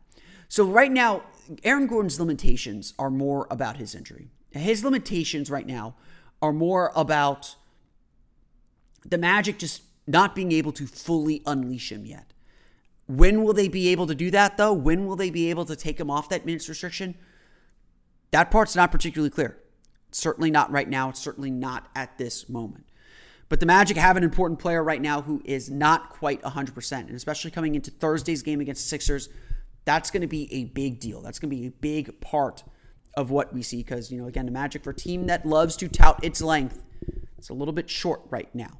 So 0.48 0.64
right 0.64 0.90
now, 0.90 1.24
Aaron 1.64 1.86
Gordon's 1.86 2.18
limitations 2.18 2.94
are 2.98 3.10
more 3.10 3.46
about 3.50 3.76
his 3.76 3.94
injury. 3.94 4.28
His 4.50 4.84
limitations 4.84 5.50
right 5.50 5.66
now 5.66 5.96
are 6.40 6.52
more 6.52 6.92
about 6.94 7.56
the 9.04 9.18
Magic 9.18 9.58
just 9.58 9.82
not 10.06 10.34
being 10.34 10.52
able 10.52 10.72
to 10.72 10.86
fully 10.86 11.42
unleash 11.46 11.90
him 11.90 12.06
yet. 12.06 12.32
When 13.06 13.44
will 13.44 13.52
they 13.52 13.68
be 13.68 13.88
able 13.88 14.06
to 14.06 14.14
do 14.14 14.30
that, 14.32 14.56
though? 14.56 14.72
When 14.72 15.06
will 15.06 15.16
they 15.16 15.30
be 15.30 15.50
able 15.50 15.64
to 15.66 15.76
take 15.76 16.00
him 16.00 16.10
off 16.10 16.28
that 16.28 16.44
minutes 16.44 16.68
restriction? 16.68 17.16
That 18.32 18.50
part's 18.50 18.74
not 18.74 18.90
particularly 18.90 19.30
clear. 19.30 19.58
certainly 20.10 20.50
not 20.50 20.70
right 20.70 20.88
now. 20.88 21.10
It's 21.10 21.20
certainly 21.20 21.50
not 21.50 21.88
at 21.94 22.16
this 22.16 22.48
moment. 22.48 22.86
But 23.48 23.60
the 23.60 23.66
Magic 23.66 23.96
have 23.96 24.16
an 24.16 24.24
important 24.24 24.58
player 24.58 24.82
right 24.82 25.00
now 25.00 25.22
who 25.22 25.42
is 25.44 25.70
not 25.70 26.10
quite 26.10 26.42
100%. 26.42 26.92
And 26.92 27.10
especially 27.10 27.50
coming 27.50 27.74
into 27.74 27.90
Thursday's 27.90 28.42
game 28.42 28.60
against 28.60 28.84
the 28.84 28.88
Sixers, 28.88 29.28
that's 29.84 30.10
going 30.10 30.22
to 30.22 30.26
be 30.26 30.52
a 30.52 30.64
big 30.64 30.98
deal. 30.98 31.22
That's 31.22 31.38
going 31.38 31.50
to 31.50 31.56
be 31.56 31.66
a 31.66 31.70
big 31.70 32.20
part 32.20 32.64
of 33.16 33.30
what 33.30 33.54
we 33.54 33.62
see 33.62 33.78
because, 33.78 34.10
you 34.10 34.20
know, 34.20 34.26
again, 34.26 34.46
the 34.46 34.52
Magic 34.52 34.82
for 34.82 34.90
a 34.90 34.94
team 34.94 35.26
that 35.26 35.46
loves 35.46 35.76
to 35.76 35.88
tout 35.88 36.22
its 36.24 36.42
length, 36.42 36.82
it's 37.38 37.48
a 37.48 37.54
little 37.54 37.72
bit 37.72 37.88
short 37.88 38.22
right 38.30 38.52
now. 38.54 38.78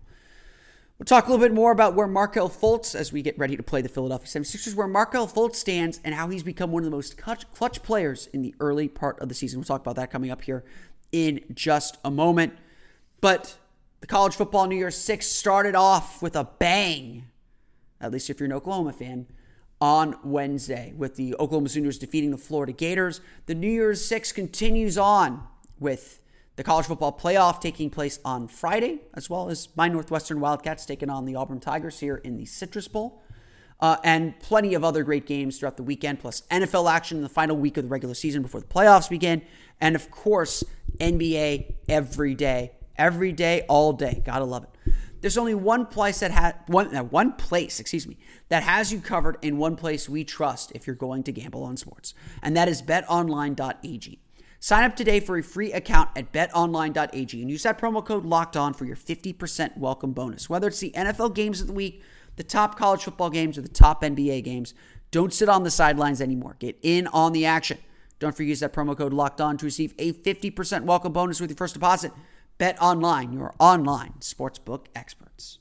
We'll 0.98 1.04
talk 1.04 1.26
a 1.26 1.30
little 1.30 1.44
bit 1.44 1.52
more 1.52 1.72
about 1.72 1.94
where 1.94 2.06
Markelle 2.06 2.48
Fultz, 2.48 2.94
as 2.94 3.12
we 3.12 3.20
get 3.20 3.38
ready 3.38 3.54
to 3.54 3.62
play 3.62 3.82
the 3.82 3.88
Philadelphia 3.88 4.28
76ers, 4.28 4.74
where 4.74 4.88
Markelle 4.88 5.28
Fultz 5.28 5.56
stands 5.56 6.00
and 6.02 6.14
how 6.14 6.28
he's 6.28 6.42
become 6.42 6.72
one 6.72 6.84
of 6.84 6.90
the 6.90 6.96
most 6.96 7.18
clutch 7.18 7.82
players 7.82 8.28
in 8.32 8.40
the 8.40 8.54
early 8.60 8.88
part 8.88 9.20
of 9.20 9.28
the 9.28 9.34
season. 9.34 9.58
We'll 9.58 9.66
talk 9.66 9.82
about 9.82 9.96
that 9.96 10.10
coming 10.10 10.30
up 10.30 10.40
here 10.40 10.64
in 11.12 11.44
just 11.52 11.98
a 12.02 12.10
moment. 12.10 12.54
But 13.20 13.58
the 14.00 14.06
college 14.06 14.36
football 14.36 14.66
New 14.66 14.76
Year's 14.76 14.96
Six 14.96 15.26
started 15.26 15.74
off 15.74 16.22
with 16.22 16.34
a 16.34 16.44
bang, 16.44 17.26
at 18.00 18.10
least 18.10 18.30
if 18.30 18.40
you're 18.40 18.46
an 18.46 18.54
Oklahoma 18.54 18.94
fan 18.94 19.26
on 19.82 20.16
Wednesday 20.24 20.94
with 20.96 21.16
the 21.16 21.34
Oklahoma 21.34 21.68
Sooners 21.68 21.98
defeating 21.98 22.30
the 22.30 22.38
Florida 22.38 22.72
Gators. 22.72 23.20
The 23.44 23.54
New 23.54 23.70
Year's 23.70 24.02
Six 24.02 24.32
continues 24.32 24.96
on 24.96 25.46
with 25.78 26.20
the 26.56 26.64
college 26.64 26.86
football 26.86 27.12
playoff 27.12 27.60
taking 27.60 27.90
place 27.90 28.18
on 28.24 28.48
Friday, 28.48 29.00
as 29.14 29.30
well 29.30 29.50
as 29.50 29.68
my 29.76 29.88
Northwestern 29.88 30.40
Wildcats 30.40 30.86
taking 30.86 31.10
on 31.10 31.26
the 31.26 31.36
Auburn 31.36 31.60
Tigers 31.60 32.00
here 32.00 32.16
in 32.16 32.36
the 32.36 32.46
Citrus 32.46 32.88
Bowl. 32.88 33.22
Uh, 33.78 33.98
and 34.02 34.38
plenty 34.40 34.72
of 34.72 34.82
other 34.82 35.04
great 35.04 35.26
games 35.26 35.58
throughout 35.58 35.76
the 35.76 35.82
weekend, 35.82 36.18
plus 36.18 36.42
NFL 36.50 36.90
action 36.90 37.18
in 37.18 37.22
the 37.22 37.28
final 37.28 37.56
week 37.58 37.76
of 37.76 37.84
the 37.84 37.90
regular 37.90 38.14
season 38.14 38.40
before 38.40 38.60
the 38.60 38.66
playoffs 38.66 39.10
begin. 39.10 39.42
And 39.82 39.94
of 39.94 40.10
course, 40.10 40.64
NBA 40.98 41.74
every 41.86 42.34
day, 42.34 42.72
every 42.96 43.32
day, 43.32 43.66
all 43.68 43.92
day. 43.92 44.22
Gotta 44.24 44.46
love 44.46 44.64
it. 44.64 44.70
There's 45.20 45.36
only 45.36 45.54
one 45.54 45.86
place 45.86 46.20
that 46.20 46.30
has 46.30 46.54
one 46.68 46.94
one 47.10 47.32
place, 47.32 47.78
excuse 47.78 48.06
me, 48.06 48.16
that 48.48 48.62
has 48.62 48.92
you 48.92 49.00
covered 49.00 49.36
in 49.42 49.58
one 49.58 49.76
place 49.76 50.08
we 50.08 50.24
trust 50.24 50.72
if 50.74 50.86
you're 50.86 50.96
going 50.96 51.22
to 51.24 51.32
gamble 51.32 51.62
on 51.62 51.76
sports, 51.76 52.14
and 52.42 52.56
that 52.56 52.68
is 52.68 52.80
BetOnline.ag. 52.80 54.20
Sign 54.66 54.82
up 54.82 54.96
today 54.96 55.20
for 55.20 55.38
a 55.38 55.44
free 55.44 55.72
account 55.72 56.10
at 56.16 56.32
betonline.ag 56.32 57.40
and 57.40 57.48
use 57.48 57.62
that 57.62 57.78
promo 57.78 58.04
code 58.04 58.24
locked 58.24 58.56
on 58.56 58.74
for 58.74 58.84
your 58.84 58.96
50% 58.96 59.78
welcome 59.78 60.10
bonus. 60.10 60.50
Whether 60.50 60.66
it's 60.66 60.80
the 60.80 60.90
NFL 60.90 61.36
games 61.36 61.60
of 61.60 61.68
the 61.68 61.72
week, 61.72 62.02
the 62.34 62.42
top 62.42 62.76
college 62.76 63.04
football 63.04 63.30
games, 63.30 63.56
or 63.56 63.60
the 63.60 63.68
top 63.68 64.02
NBA 64.02 64.42
games, 64.42 64.74
don't 65.12 65.32
sit 65.32 65.48
on 65.48 65.62
the 65.62 65.70
sidelines 65.70 66.20
anymore. 66.20 66.56
Get 66.58 66.76
in 66.82 67.06
on 67.06 67.32
the 67.32 67.46
action. 67.46 67.78
Don't 68.18 68.32
forget 68.32 68.46
to 68.46 68.48
use 68.48 68.58
that 68.58 68.72
promo 68.72 68.96
code 68.96 69.12
locked 69.12 69.40
on 69.40 69.56
to 69.58 69.64
receive 69.64 69.94
a 70.00 70.12
50% 70.12 70.82
welcome 70.82 71.12
bonus 71.12 71.40
with 71.40 71.50
your 71.50 71.56
first 71.56 71.74
deposit. 71.74 72.10
Bet 72.58 72.76
online, 72.82 73.32
your 73.32 73.54
online 73.60 74.14
sportsbook 74.18 74.86
experts. 74.96 75.60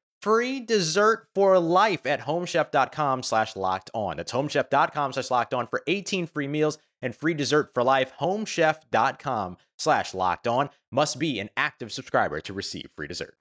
free 0.21 0.59
dessert 0.59 1.27
for 1.33 1.57
life 1.59 2.05
at 2.05 2.21
homechef.com 2.21 3.23
slash 3.23 3.55
locked 3.55 3.89
on. 3.93 4.17
That's 4.17 4.31
homechef.com 4.31 5.13
slash 5.13 5.31
locked 5.31 5.53
on 5.53 5.67
for 5.67 5.81
18 5.87 6.27
free 6.27 6.47
meals 6.47 6.77
and 7.01 7.15
free 7.15 7.33
dessert 7.33 7.71
for 7.73 7.83
life. 7.83 8.13
Homechef.com 8.19 9.57
slash 9.77 10.13
locked 10.13 10.47
on 10.47 10.69
must 10.91 11.19
be 11.19 11.39
an 11.39 11.49
active 11.57 11.91
subscriber 11.91 12.39
to 12.41 12.53
receive 12.53 12.89
free 12.95 13.07
dessert. 13.07 13.35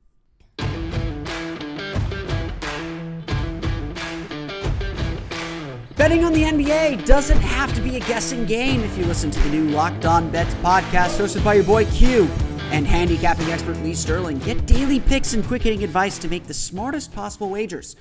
Betting 5.96 6.24
on 6.24 6.32
the 6.32 6.44
NBA 6.44 7.04
doesn't 7.04 7.40
have 7.40 7.74
to 7.74 7.82
be 7.82 7.96
a 7.96 8.00
guessing 8.00 8.46
game 8.46 8.80
if 8.80 8.96
you 8.96 9.04
listen 9.04 9.30
to 9.30 9.38
the 9.40 9.50
new 9.50 9.68
Locked 9.68 10.06
On 10.06 10.30
Bets 10.30 10.54
podcast 10.54 11.20
hosted 11.20 11.44
by 11.44 11.52
your 11.52 11.64
boy 11.64 11.84
Q 11.84 12.26
and 12.70 12.86
handicapping 12.86 13.50
expert 13.50 13.76
Lee 13.78 13.94
Sterling. 13.94 14.38
Get 14.38 14.64
daily 14.66 15.00
picks 15.00 15.34
and 15.34 15.44
quick 15.44 15.62
hitting 15.62 15.82
advice 15.82 16.18
to 16.18 16.28
make 16.28 16.46
the 16.46 16.54
smartest 16.54 17.12
possible 17.12 17.50
wagers. 17.50 17.96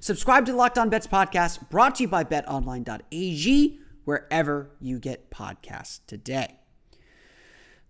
Subscribe 0.00 0.46
to 0.46 0.52
the 0.52 0.58
Locked 0.58 0.78
On 0.78 0.88
Bets 0.88 1.06
podcast 1.06 1.68
brought 1.70 1.96
to 1.96 2.04
you 2.04 2.08
by 2.08 2.24
betonline.ag 2.24 3.78
wherever 4.04 4.70
you 4.80 4.98
get 4.98 5.30
podcasts 5.30 6.00
today. 6.06 6.58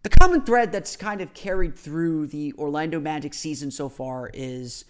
The 0.03 0.09
common 0.11 0.43
thread 0.43 0.73
that's 0.73 0.97
kind 0.97 1.21
of 1.21 1.35
carried 1.35 1.79
through 1.79 2.27
the 2.27 2.53
Orlando 2.59 3.01
Magic 3.01 3.33
season 3.33 3.71
so 3.71 3.89
far 3.89 4.31
is 4.35 4.85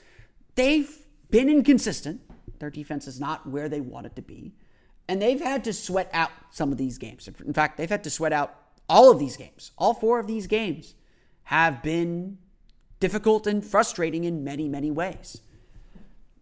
they've 0.54 1.06
been 1.30 1.48
inconsistent. 1.48 2.20
Their 2.58 2.70
defense 2.70 3.06
is 3.06 3.20
not 3.20 3.48
where 3.48 3.68
they 3.68 3.80
want 3.80 4.06
it 4.06 4.16
to 4.16 4.22
be. 4.22 4.54
And 5.08 5.20
they've 5.20 5.40
had 5.40 5.62
to 5.64 5.72
sweat 5.72 6.10
out 6.12 6.30
some 6.50 6.72
of 6.72 6.78
these 6.78 6.96
games. 6.98 7.28
In 7.44 7.52
fact, 7.52 7.76
they've 7.76 7.88
had 7.88 8.02
to 8.04 8.10
sweat 8.10 8.32
out 8.32 8.58
all 8.88 9.10
of 9.10 9.18
these 9.18 9.36
games. 9.36 9.72
All 9.76 9.92
four 9.92 10.18
of 10.18 10.26
these 10.26 10.46
games 10.46 10.94
have 11.44 11.82
been 11.82 12.38
difficult 13.00 13.46
and 13.46 13.64
frustrating 13.64 14.24
in 14.24 14.44
many, 14.44 14.68
many 14.68 14.90
ways. 14.90 15.40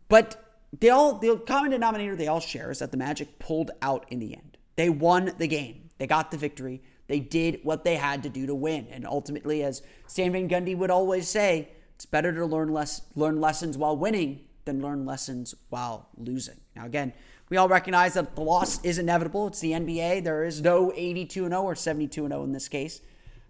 But 0.09 0.43
they 0.79 0.91
all 0.91 1.19
the 1.19 1.37
common 1.47 1.71
denominator 1.71 2.17
they 2.17 2.29
all 2.29 2.41
share 2.41 2.71
is 2.71 2.79
that 2.79 2.91
the 2.91 2.97
Magic 2.97 3.39
pulled 3.39 3.71
out 3.81 4.07
in 4.09 4.19
the 4.19 4.35
end. 4.35 4.59
They 4.77 4.89
won 4.89 5.33
the 5.39 5.47
game. 5.47 5.91
They 5.99 6.07
got 6.07 6.31
the 6.31 6.37
victory. 6.37 6.83
They 7.09 7.21
did 7.21 7.61
what 7.63 7.85
they 7.85 7.97
had 7.97 8.23
to 8.23 8.29
do 8.29 8.47
to 8.47 8.55
win. 8.55 8.87
And 8.91 9.07
ultimately, 9.07 9.63
as 9.63 9.83
Stan 10.07 10.33
Van 10.33 10.49
Gundy 10.49 10.77
would 10.77 10.91
always 10.91 11.29
say, 11.29 11.69
it's 11.95 12.07
better 12.07 12.33
to 12.33 12.47
learn 12.47 12.73
less 12.73 13.03
learn 13.15 13.41
lessons 13.41 13.77
while 13.77 13.97
winning 13.97 14.41
than 14.65 14.81
learn 14.81 15.05
lessons 15.05 15.55
while 15.69 16.09
losing. 16.17 16.57
Now 16.75 16.87
again, 16.87 17.13
we 17.49 17.57
all 17.57 17.69
recognize 17.69 18.15
that 18.15 18.35
the 18.35 18.41
loss 18.41 18.83
is 18.85 18.99
inevitable. 18.99 19.49
It's 19.49 19.61
the 19.61 19.73
NBA. 19.73 20.25
There 20.25 20.45
is 20.45 20.63
no 20.63 20.93
82 20.95 21.49
0 21.49 21.63
or 21.63 21.75
72 21.75 22.29
0 22.29 22.45
in 22.45 22.53
this 22.53 22.69
case. 22.69 23.01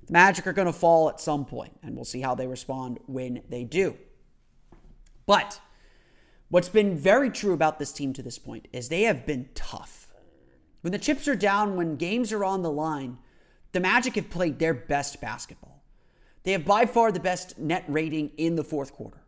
The 0.07 0.13
Magic 0.13 0.47
are 0.47 0.53
going 0.53 0.67
to 0.67 0.73
fall 0.73 1.09
at 1.09 1.21
some 1.21 1.45
point, 1.45 1.79
and 1.83 1.95
we'll 1.95 2.05
see 2.05 2.21
how 2.21 2.35
they 2.35 2.47
respond 2.47 2.99
when 3.07 3.43
they 3.49 3.65
do. 3.65 3.97
But 5.27 5.61
what's 6.49 6.69
been 6.69 6.97
very 6.97 7.31
true 7.31 7.53
about 7.53 7.79
this 7.79 7.93
team 7.93 8.13
to 8.15 8.23
this 8.23 8.39
point 8.39 8.69
is 8.73 8.89
they 8.89 9.03
have 9.03 9.27
been 9.27 9.49
tough. 9.55 10.09
When 10.81 10.93
the 10.93 10.99
chips 10.99 11.29
are 11.29 11.37
down, 11.37 11.77
when 11.77 11.97
games 11.97 12.33
are 12.33 12.45
on 12.45 12.63
the 12.63 12.73
line, 12.73 13.19
the 13.73 13.81
Magic 13.81 14.17
have 14.17 14.31
played 14.31 14.59
their 14.59 14.75
best 14.75 15.21
basketball. 15.21 15.83
They 16.43 16.53
have 16.53 16.65
by 16.65 16.87
far 16.87 17.13
the 17.13 17.21
best 17.21 17.59
net 17.59 17.85
rating 17.87 18.33
in 18.37 18.57
the 18.57 18.65
fourth 18.65 18.93
quarter. 18.93 19.23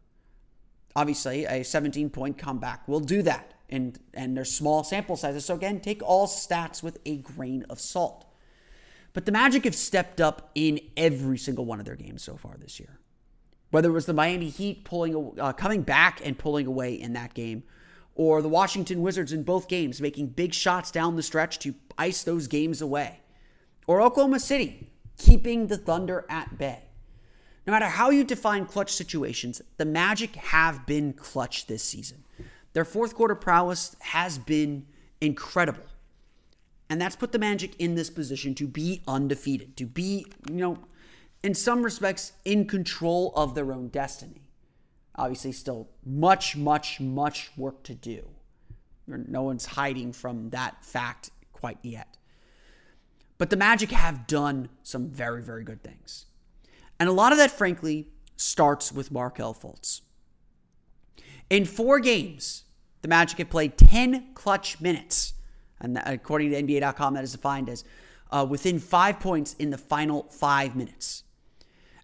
Obviously, 0.97 1.45
a 1.45 1.63
17 1.63 2.11
point 2.11 2.39
comeback 2.39 2.87
will 2.89 3.01
do 3.01 3.23
that 3.23 3.55
and 3.69 3.99
and 4.13 4.37
there's 4.37 4.53
small 4.53 4.85
sample 4.85 5.17
sizes. 5.17 5.45
So 5.45 5.55
again, 5.55 5.81
take 5.81 6.03
all 6.03 6.27
stats 6.27 6.83
with 6.83 6.99
a 7.05 7.17
grain 7.19 7.65
of 7.69 7.81
salt. 7.81 8.25
But 9.15 9.25
the 9.25 9.33
Magic 9.33 9.65
have 9.65 9.75
stepped 9.75 10.21
up 10.21 10.51
in 10.55 10.81
every 10.97 11.39
single 11.39 11.65
one 11.65 11.79
of 11.79 11.87
their 11.87 11.97
games 11.97 12.23
so 12.23 12.37
far 12.37 12.57
this 12.59 12.79
year. 12.79 12.99
Whether 13.71 13.89
it 13.89 13.93
was 13.93 14.07
the 14.07 14.13
Miami 14.13 14.51
Heat 14.51 14.85
pulling 14.85 15.39
uh, 15.41 15.53
coming 15.53 15.83
back 15.83 16.21
and 16.23 16.37
pulling 16.37 16.67
away 16.67 16.95
in 16.95 17.15
that 17.15 17.33
game, 17.33 17.63
or 18.15 18.43
the 18.43 18.49
Washington 18.49 19.03
Wizards 19.03 19.33
in 19.33 19.43
both 19.43 19.69
games 19.69 20.01
making 20.01 20.29
big 20.29 20.53
shots 20.53 20.91
down 20.91 21.17
the 21.17 21.23
stretch 21.23 21.59
to 21.61 21.75
ice 21.97 22.23
those 22.23 22.47
games 22.49 22.83
away, 22.83 23.21
or 23.87 24.03
Oklahoma 24.03 24.41
City 24.41 24.91
keeping 25.17 25.69
the 25.69 25.77
Thunder 25.77 26.27
at 26.29 26.59
bay. 26.59 26.83
No 27.67 27.73
matter 27.73 27.87
how 27.87 28.11
you 28.11 28.25
define 28.25 28.67
clutch 28.67 28.93
situations, 28.93 29.63
the 29.79 29.85
Magic 29.85 30.35
have 30.37 30.87
been 30.87 31.13
clutch 31.13 31.67
this 31.67 31.83
season. 31.83 32.25
Their 32.73 32.85
fourth 32.85 33.15
quarter 33.15 33.37
prowess 33.37 33.97
has 34.01 34.39
been 34.39 34.87
incredible. 35.21 35.85
And 36.89 37.01
that's 37.01 37.17
put 37.17 37.33
the 37.33 37.39
Magic 37.39 37.75
in 37.79 37.95
this 37.95 38.11
position 38.11 38.55
to 38.57 38.67
be 38.67 39.03
undefeated, 39.09 39.77
to 39.79 39.87
be, 39.87 40.27
you 40.49 40.55
know, 40.55 40.79
in 41.43 41.55
some 41.55 41.83
respects, 41.83 42.33
in 42.45 42.67
control 42.67 43.33
of 43.35 43.55
their 43.55 43.73
own 43.73 43.89
destiny. 43.89 44.43
Obviously, 45.17 45.53
still 45.53 45.89
much, 46.05 46.57
much, 46.57 47.01
much 47.01 47.51
work 47.57 47.83
to 47.85 47.95
do. 47.95 48.29
No 49.07 49.43
one's 49.43 49.67
hiding 49.67 50.13
from 50.13 50.51
that 50.51 50.85
fact 50.85 51.31
quite 51.53 51.79
yet. 51.83 52.17
But 53.39 53.51
the 53.51 53.57
Magic 53.57 53.91
have 53.91 54.27
done 54.27 54.69
some 54.83 55.09
very, 55.09 55.43
very 55.43 55.65
good 55.65 55.83
things. 55.83 56.27
And 56.99 57.09
a 57.09 57.13
lot 57.13 57.33
of 57.33 57.39
that, 57.39 57.51
frankly, 57.51 58.09
starts 58.37 58.93
with 58.93 59.11
Markelle 59.11 59.55
Fultz. 59.55 60.01
In 61.51 61.65
four 61.65 62.01
games, 62.01 62.65
the 63.03 63.09
Magic 63.09 63.39
have 63.39 63.51
played 63.51 63.77
10 63.77 64.33
clutch 64.35 64.81
minutes. 64.81 65.35
And 65.85 66.01
according 66.05 66.51
to 66.51 66.63
NBA.com, 66.63 67.15
that 67.15 67.25
is 67.25 67.33
defined 67.33 67.69
as 67.69 67.85
uh, 68.31 68.47
within 68.49 68.79
five 68.79 69.21
points 69.21 69.55
in 69.55 69.71
the 69.71 69.79
final 69.79 70.25
five 70.31 70.75
minutes. 70.75 71.25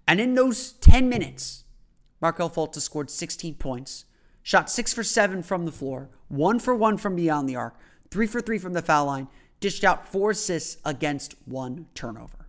And 0.07 0.21
in 0.21 0.35
those 0.35 0.73
10 0.73 1.09
minutes, 1.09 1.65
Markelle 2.21 2.51
Fultz 2.51 2.79
scored 2.81 3.11
16 3.11 3.55
points, 3.55 4.05
shot 4.43 4.71
six 4.71 4.93
for 4.93 5.03
seven 5.03 5.43
from 5.43 5.65
the 5.65 5.73
floor, 5.73 6.11
one 6.29 6.59
for 6.59 6.75
one 6.75 6.99
from 6.99 7.17
beyond 7.17 7.49
the 7.49 7.57
arc, 7.57 7.77
three 8.11 8.27
for 8.27 8.41
three 8.41 8.59
from 8.59 8.75
the 8.75 8.83
foul 8.83 9.07
line, 9.07 9.29
dished 9.61 9.85
out 9.85 10.07
four 10.07 10.31
assists 10.31 10.77
against 10.85 11.35
one 11.47 11.87
turnover. 11.95 12.49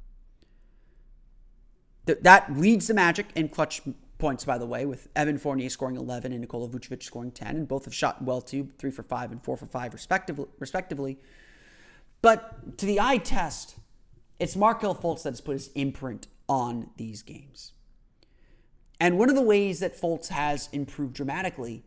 Th- 2.06 2.20
that 2.22 2.58
leads 2.58 2.88
the 2.88 2.94
Magic 2.94 3.28
in 3.36 3.48
clutch 3.48 3.82
points, 4.22 4.46
by 4.46 4.58
the 4.58 4.66
way, 4.66 4.86
with 4.86 5.10
Evan 5.16 5.38
Fournier 5.38 5.70
scoring 5.70 5.98
11 5.98 6.32
and 6.32 6.40
Nikola 6.40 6.70
Vucevic 6.70 7.04
scoring 7.04 7.32
10, 7.32 7.56
and 7.58 7.68
both 7.68 7.86
have 7.86 7.94
shot 7.94 8.22
well 8.24 8.40
too, 8.40 8.70
three 8.78 8.92
for 8.92 9.04
five 9.04 9.32
and 9.32 9.44
four 9.44 9.58
for 9.58 9.66
five, 9.66 9.94
respectively. 9.94 10.46
respectively. 10.60 11.18
But 12.22 12.78
to 12.78 12.86
the 12.86 13.00
eye 13.00 13.18
test, 13.18 13.76
it's 14.40 14.56
Markelle 14.56 14.96
Fultz 14.96 15.24
that 15.24 15.32
has 15.32 15.42
put 15.42 15.54
his 15.54 15.72
imprint 15.76 16.28
on 16.48 16.92
these 16.98 17.24
games. 17.24 17.74
And 19.00 19.18
one 19.18 19.30
of 19.30 19.36
the 19.36 19.42
ways 19.42 19.80
that 19.80 20.00
Fultz 20.00 20.28
has 20.28 20.70
improved 20.72 21.14
dramatically 21.14 21.84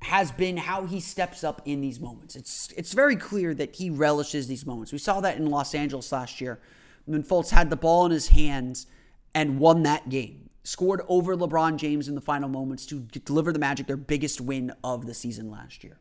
has 0.00 0.32
been 0.32 0.56
how 0.56 0.86
he 0.86 1.00
steps 1.00 1.44
up 1.44 1.60
in 1.66 1.82
these 1.82 2.00
moments. 2.00 2.34
It's 2.34 2.72
it's 2.76 2.94
very 2.94 3.16
clear 3.16 3.52
that 3.54 3.76
he 3.76 3.90
relishes 3.90 4.46
these 4.46 4.64
moments. 4.64 4.92
We 4.92 4.98
saw 4.98 5.20
that 5.20 5.36
in 5.36 5.46
Los 5.46 5.74
Angeles 5.74 6.10
last 6.12 6.40
year 6.40 6.60
when 7.04 7.22
Fultz 7.22 7.50
had 7.50 7.68
the 7.68 7.76
ball 7.76 8.06
in 8.06 8.12
his 8.12 8.28
hands 8.28 8.86
and 9.34 9.58
won 9.58 9.82
that 9.82 10.08
game 10.08 10.47
scored 10.68 11.00
over 11.08 11.34
LeBron 11.34 11.78
James 11.78 12.08
in 12.08 12.14
the 12.14 12.20
final 12.20 12.46
moments 12.46 12.84
to 12.84 13.00
deliver 13.00 13.54
the 13.54 13.58
Magic 13.58 13.86
their 13.86 13.96
biggest 13.96 14.38
win 14.38 14.70
of 14.84 15.06
the 15.06 15.14
season 15.14 15.50
last 15.50 15.82
year. 15.82 15.98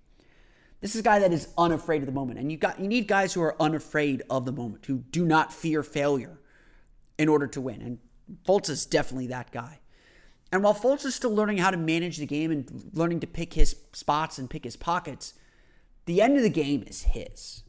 This 0.82 0.94
is 0.94 1.00
a 1.00 1.04
guy 1.04 1.20
that 1.20 1.32
is 1.32 1.48
unafraid 1.58 2.02
of 2.02 2.06
the 2.06 2.12
moment, 2.12 2.38
and 2.38 2.52
you 2.52 2.58
got 2.58 2.78
you 2.78 2.88
need 2.90 3.08
guys 3.08 3.34
who 3.34 3.42
are 3.42 3.56
unafraid 3.62 4.24
of 4.30 4.44
the 4.44 4.52
moment, 4.52 4.86
who 4.86 4.98
do 5.10 5.26
not 5.26 5.54
fear 5.54 5.84
failure 5.84 6.42
in 7.18 7.30
order 7.30 7.48
to 7.48 7.62
win. 7.62 7.82
And 7.82 8.00
Fultz 8.46 8.70
is 8.70 8.86
definitely 8.86 9.28
that 9.28 9.52
guy. 9.52 9.80
And 10.52 10.62
while 10.64 10.76
Fultz 10.76 11.06
is 11.06 11.16
still 11.16 11.34
learning 11.34 11.60
how 11.60 11.72
to 11.72 11.78
manage 11.78 12.18
the 12.18 12.26
game 12.26 12.52
and 12.52 12.92
learning 12.92 13.22
to 13.22 13.28
pick 13.28 13.54
his 13.54 13.74
spots 13.94 14.38
and 14.38 14.50
pick 14.50 14.66
his 14.66 14.76
pockets, 14.76 15.34
the 16.08 16.22
end 16.22 16.36
of 16.36 16.44
the 16.44 16.50
game 16.50 16.84
is 16.86 17.04
his. 17.04 17.64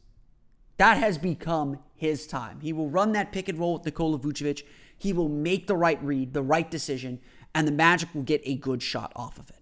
That 0.75 0.97
has 0.97 1.17
become 1.17 1.79
his 1.95 2.27
time. 2.27 2.59
He 2.59 2.73
will 2.73 2.89
run 2.89 3.13
that 3.13 3.31
pick 3.31 3.47
and 3.47 3.57
roll 3.57 3.75
with 3.75 3.85
Nikola 3.85 4.19
Vucevic. 4.19 4.63
He 4.99 5.13
will 5.13 5.29
make 5.29 5.65
the 5.65 5.77
right 5.77 6.01
read, 6.03 6.33
the 6.33 6.43
right 6.43 6.69
decision, 6.69 7.21
and 7.55 7.67
the 7.67 7.71
Magic 7.71 8.13
will 8.13 8.21
get 8.21 8.41
a 8.43 8.55
good 8.55 8.83
shot 8.83 9.11
off 9.15 9.39
of 9.39 9.49
it. 9.49 9.55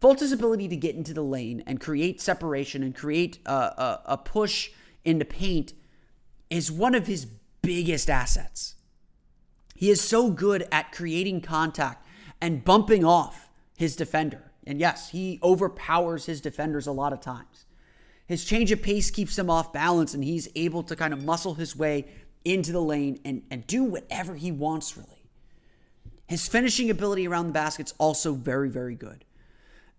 Fultz's 0.00 0.32
ability 0.32 0.66
to 0.68 0.76
get 0.76 0.96
into 0.96 1.14
the 1.14 1.22
lane 1.22 1.62
and 1.66 1.80
create 1.80 2.20
separation 2.20 2.82
and 2.82 2.94
create 2.94 3.38
a, 3.46 3.52
a, 3.52 4.02
a 4.06 4.18
push 4.18 4.70
into 5.04 5.24
paint 5.24 5.74
is 6.50 6.72
one 6.72 6.94
of 6.94 7.06
his 7.06 7.26
biggest 7.62 8.10
assets. 8.10 8.74
He 9.76 9.90
is 9.90 10.00
so 10.00 10.30
good 10.30 10.66
at 10.72 10.92
creating 10.92 11.42
contact 11.42 12.06
and 12.40 12.64
bumping 12.64 13.04
off 13.04 13.50
his 13.76 13.94
defender. 13.94 14.52
And 14.66 14.80
yes, 14.80 15.10
he 15.10 15.38
overpowers 15.42 16.26
his 16.26 16.40
defenders 16.40 16.86
a 16.86 16.92
lot 16.92 17.12
of 17.12 17.20
times. 17.20 17.66
His 18.26 18.44
change 18.44 18.72
of 18.72 18.80
pace 18.80 19.10
keeps 19.10 19.38
him 19.38 19.50
off 19.50 19.72
balance, 19.72 20.14
and 20.14 20.24
he's 20.24 20.48
able 20.54 20.82
to 20.84 20.96
kind 20.96 21.12
of 21.12 21.22
muscle 21.22 21.54
his 21.54 21.76
way 21.76 22.06
into 22.44 22.72
the 22.72 22.80
lane 22.80 23.20
and, 23.24 23.42
and 23.50 23.66
do 23.66 23.84
whatever 23.84 24.34
he 24.34 24.52
wants, 24.52 24.96
really. 24.96 25.24
His 26.26 26.48
finishing 26.48 26.90
ability 26.90 27.26
around 27.28 27.46
the 27.46 27.52
basket's 27.52 27.94
also 27.98 28.34
very, 28.34 28.68
very 28.68 28.94
good. 28.94 29.24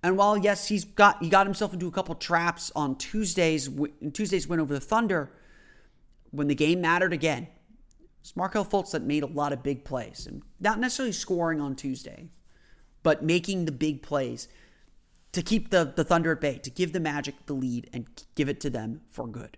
And 0.03 0.17
while 0.17 0.37
yes, 0.37 0.67
he's 0.67 0.85
got 0.85 1.21
he 1.21 1.29
got 1.29 1.47
himself 1.47 1.73
into 1.73 1.87
a 1.87 1.91
couple 1.91 2.13
traps 2.15 2.71
on 2.75 2.95
Tuesday's 2.95 3.69
Tuesday's 4.13 4.47
win 4.47 4.59
over 4.59 4.73
the 4.73 4.79
Thunder, 4.79 5.31
when 6.31 6.47
the 6.47 6.55
game 6.55 6.81
mattered 6.81 7.13
again, 7.13 7.47
it's 8.21 8.35
Markelle 8.35 8.65
Fultz 8.65 8.91
that 8.91 9.01
made 9.01 9.23
a 9.23 9.27
lot 9.27 9.53
of 9.53 9.63
big 9.63 9.83
plays, 9.83 10.27
and 10.27 10.43
not 10.59 10.79
necessarily 10.79 11.11
scoring 11.11 11.59
on 11.59 11.75
Tuesday, 11.75 12.29
but 13.01 13.23
making 13.23 13.65
the 13.65 13.71
big 13.71 14.03
plays 14.03 14.47
to 15.31 15.41
keep 15.41 15.69
the, 15.69 15.91
the 15.95 16.03
Thunder 16.03 16.31
at 16.31 16.41
bay, 16.41 16.57
to 16.59 16.69
give 16.69 16.93
the 16.93 16.99
Magic 16.99 17.45
the 17.45 17.53
lead 17.53 17.89
and 17.91 18.07
give 18.35 18.47
it 18.47 18.59
to 18.61 18.69
them 18.69 19.01
for 19.09 19.27
good. 19.27 19.57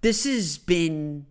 This 0.00 0.24
has 0.24 0.58
been, 0.58 1.26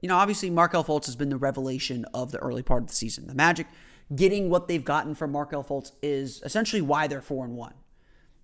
you 0.00 0.08
know, 0.08 0.16
obviously 0.16 0.50
Markelle 0.50 0.84
Fultz 0.84 1.06
has 1.06 1.16
been 1.16 1.28
the 1.28 1.36
revelation 1.36 2.04
of 2.12 2.32
the 2.32 2.38
early 2.38 2.62
part 2.62 2.82
of 2.82 2.88
the 2.88 2.94
season. 2.94 3.26
The 3.26 3.34
Magic 3.34 3.66
getting 4.14 4.50
what 4.50 4.68
they've 4.68 4.84
gotten 4.84 5.14
from 5.14 5.32
Markelle 5.32 5.64
Fultz 5.64 5.92
is 6.02 6.42
essentially 6.44 6.82
why 6.82 7.06
they're 7.06 7.22
four 7.22 7.44
and 7.44 7.56
one. 7.56 7.74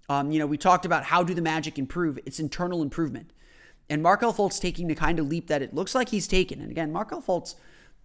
Um, 0.08 0.30
you 0.30 0.38
know, 0.38 0.46
we 0.46 0.56
talked 0.56 0.86
about 0.86 1.04
how 1.04 1.22
do 1.22 1.34
the 1.34 1.42
Magic 1.42 1.78
improve? 1.78 2.18
It's 2.24 2.40
internal 2.40 2.82
improvement. 2.82 3.32
And 3.90 4.02
Markelle 4.02 4.32
Fultz 4.32 4.60
taking 4.60 4.86
the 4.86 4.94
kind 4.94 5.18
of 5.18 5.28
leap 5.28 5.48
that 5.48 5.62
it 5.62 5.74
looks 5.74 5.94
like 5.94 6.10
he's 6.10 6.26
taken. 6.26 6.60
And 6.60 6.70
again, 6.70 6.92
Markelle 6.92 7.22
Fultz 7.22 7.54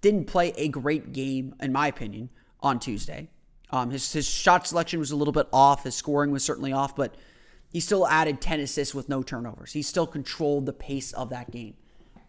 didn't 0.02 0.26
play 0.26 0.54
a 0.58 0.68
great 0.68 1.14
game, 1.14 1.56
in 1.62 1.72
my 1.72 1.88
opinion, 1.88 2.30
on 2.62 2.80
Tuesday. 2.80 3.30
Um, 3.70 3.92
his, 3.92 4.12
his 4.12 4.28
shot 4.28 4.68
selection 4.68 5.00
was 5.00 5.12
a 5.12 5.16
little 5.16 5.32
bit 5.32 5.48
off. 5.52 5.84
His 5.84 5.96
scoring 5.96 6.32
was 6.32 6.44
certainly 6.44 6.74
off, 6.74 6.96
but 6.96 7.16
he 7.74 7.80
still 7.80 8.08
added 8.08 8.40
10 8.40 8.60
assists 8.60 8.94
with 8.94 9.10
no 9.10 9.24
turnovers. 9.24 9.74
He 9.74 9.82
still 9.82 10.06
controlled 10.06 10.68
the 10.68 10.74
pace 10.74 11.12
of 11.12 11.30
that 11.32 11.50
game. 11.50 11.74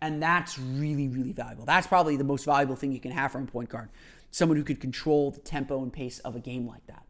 And 0.01 0.23
that's 0.23 0.59
really, 0.59 1.07
really 1.07 1.33
valuable. 1.33 1.67
That's 1.67 1.87
probably 1.87 2.17
the 2.17 2.25
most 2.25 2.47
valuable 2.47 2.77
thing 2.77 2.93
you 2.93 3.01
can 3.01 3.13
have 3.13 3.31
from 3.31 3.45
a 3.45 3.47
point 3.47 3.69
guard. 3.69 3.91
Someone 4.31 4.57
who 4.57 4.65
could 4.65 4.81
control 4.81 5.31
the 5.31 5.41
tempo 5.41 5.83
and 5.83 5.93
pace 5.93 6.19
of 6.21 6.35
a 6.35 6.41
game 6.41 6.67
like 6.67 6.87
that. 6.87 7.05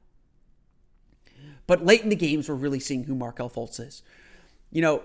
But 1.68 1.86
late 1.86 2.02
in 2.02 2.08
the 2.08 2.16
games, 2.16 2.48
we're 2.48 2.56
really 2.56 2.80
seeing 2.80 3.04
who 3.04 3.14
Markelle 3.14 3.48
Fultz 3.48 3.78
is. 3.78 4.02
You 4.72 4.82
know, 4.82 5.02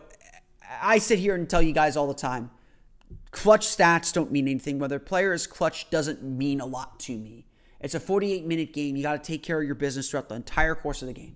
I 0.82 0.98
sit 0.98 1.20
here 1.20 1.36
and 1.36 1.48
tell 1.48 1.62
you 1.62 1.72
guys 1.72 1.96
all 1.96 2.08
the 2.08 2.13
time 2.15 2.50
clutch 3.32 3.65
stats 3.65 4.12
don't 4.12 4.32
mean 4.32 4.48
anything. 4.48 4.80
Whether 4.80 5.00
player 5.00 5.34
is 5.34 5.48
clutch 5.48 5.89
doesn't 5.89 6.24
mean 6.24 6.60
a 6.60 6.65
lot 6.65 7.00
to 7.02 7.18
me. 7.18 7.46
It's 7.80 7.96
a 7.96 8.00
48 8.00 8.46
minute 8.46 8.74
game. 8.74 8.96
You 8.96 9.04
got 9.04 9.24
to 9.24 9.32
take 9.32 9.44
care 9.44 9.60
of 9.62 9.65
your 9.65 9.76
business 9.76 10.10
throughout 10.10 10.30
the 10.30 10.36
entire 10.36 10.76
course 10.76 11.02
of 11.02 11.08
the 11.08 11.13
game. 11.13 11.36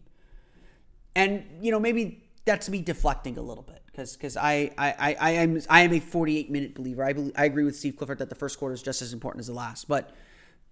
And, 1.16 1.46
you 1.62 1.72
know, 1.72 1.80
maybe 1.80 2.24
that's 2.46 2.70
me 2.70 2.82
deflecting 2.82 3.38
a 3.38 3.42
little 3.42 3.64
bit 3.64 3.82
because 3.86 4.16
because 4.16 4.36
I, 4.36 4.72
I, 4.78 5.16
I, 5.20 5.32
am 5.32 5.62
I 5.70 5.82
am 5.82 5.94
a 5.94 6.00
48 6.00 6.50
minute 6.50 6.74
believer. 6.74 7.04
I, 7.04 7.14
believe, 7.14 7.34
I 7.36 7.46
agree 7.46 7.64
with 7.64 7.76
Steve 7.76 7.96
Clifford 7.98 8.20
that 8.20 8.30
the 8.30 8.36
first 8.36 8.60
quarter 8.60 8.74
is 8.74 8.82
just 8.82 9.02
as 9.02 9.14
important 9.14 9.42
as 9.42 9.48
the 9.48 9.54
last. 9.54 9.88
But 9.88 10.12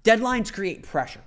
deadlines 0.04 0.52
create 0.52 0.84
pressure. 0.84 1.22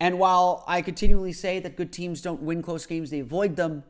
And 0.00 0.18
while 0.18 0.64
I 0.66 0.82
continually 0.82 1.32
say 1.32 1.60
that 1.60 1.76
good 1.76 1.92
teams 1.92 2.20
don't 2.20 2.42
win 2.42 2.62
close 2.62 2.86
games, 2.86 3.10
they 3.10 3.20
avoid 3.20 3.56
them. 3.56 3.84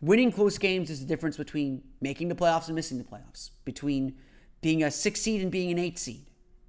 Winning 0.00 0.32
close 0.32 0.58
games 0.58 0.90
is 0.90 1.00
the 1.00 1.06
difference 1.06 1.36
between 1.36 1.82
making 2.00 2.28
the 2.28 2.34
playoffs 2.34 2.66
and 2.66 2.74
missing 2.74 2.98
the 2.98 3.04
playoffs, 3.04 3.50
between 3.64 4.16
being 4.60 4.82
a 4.82 4.90
six 4.90 5.20
seed 5.20 5.42
and 5.42 5.50
being 5.50 5.70
an 5.70 5.78
eight 5.78 5.98
seed, 5.98 6.26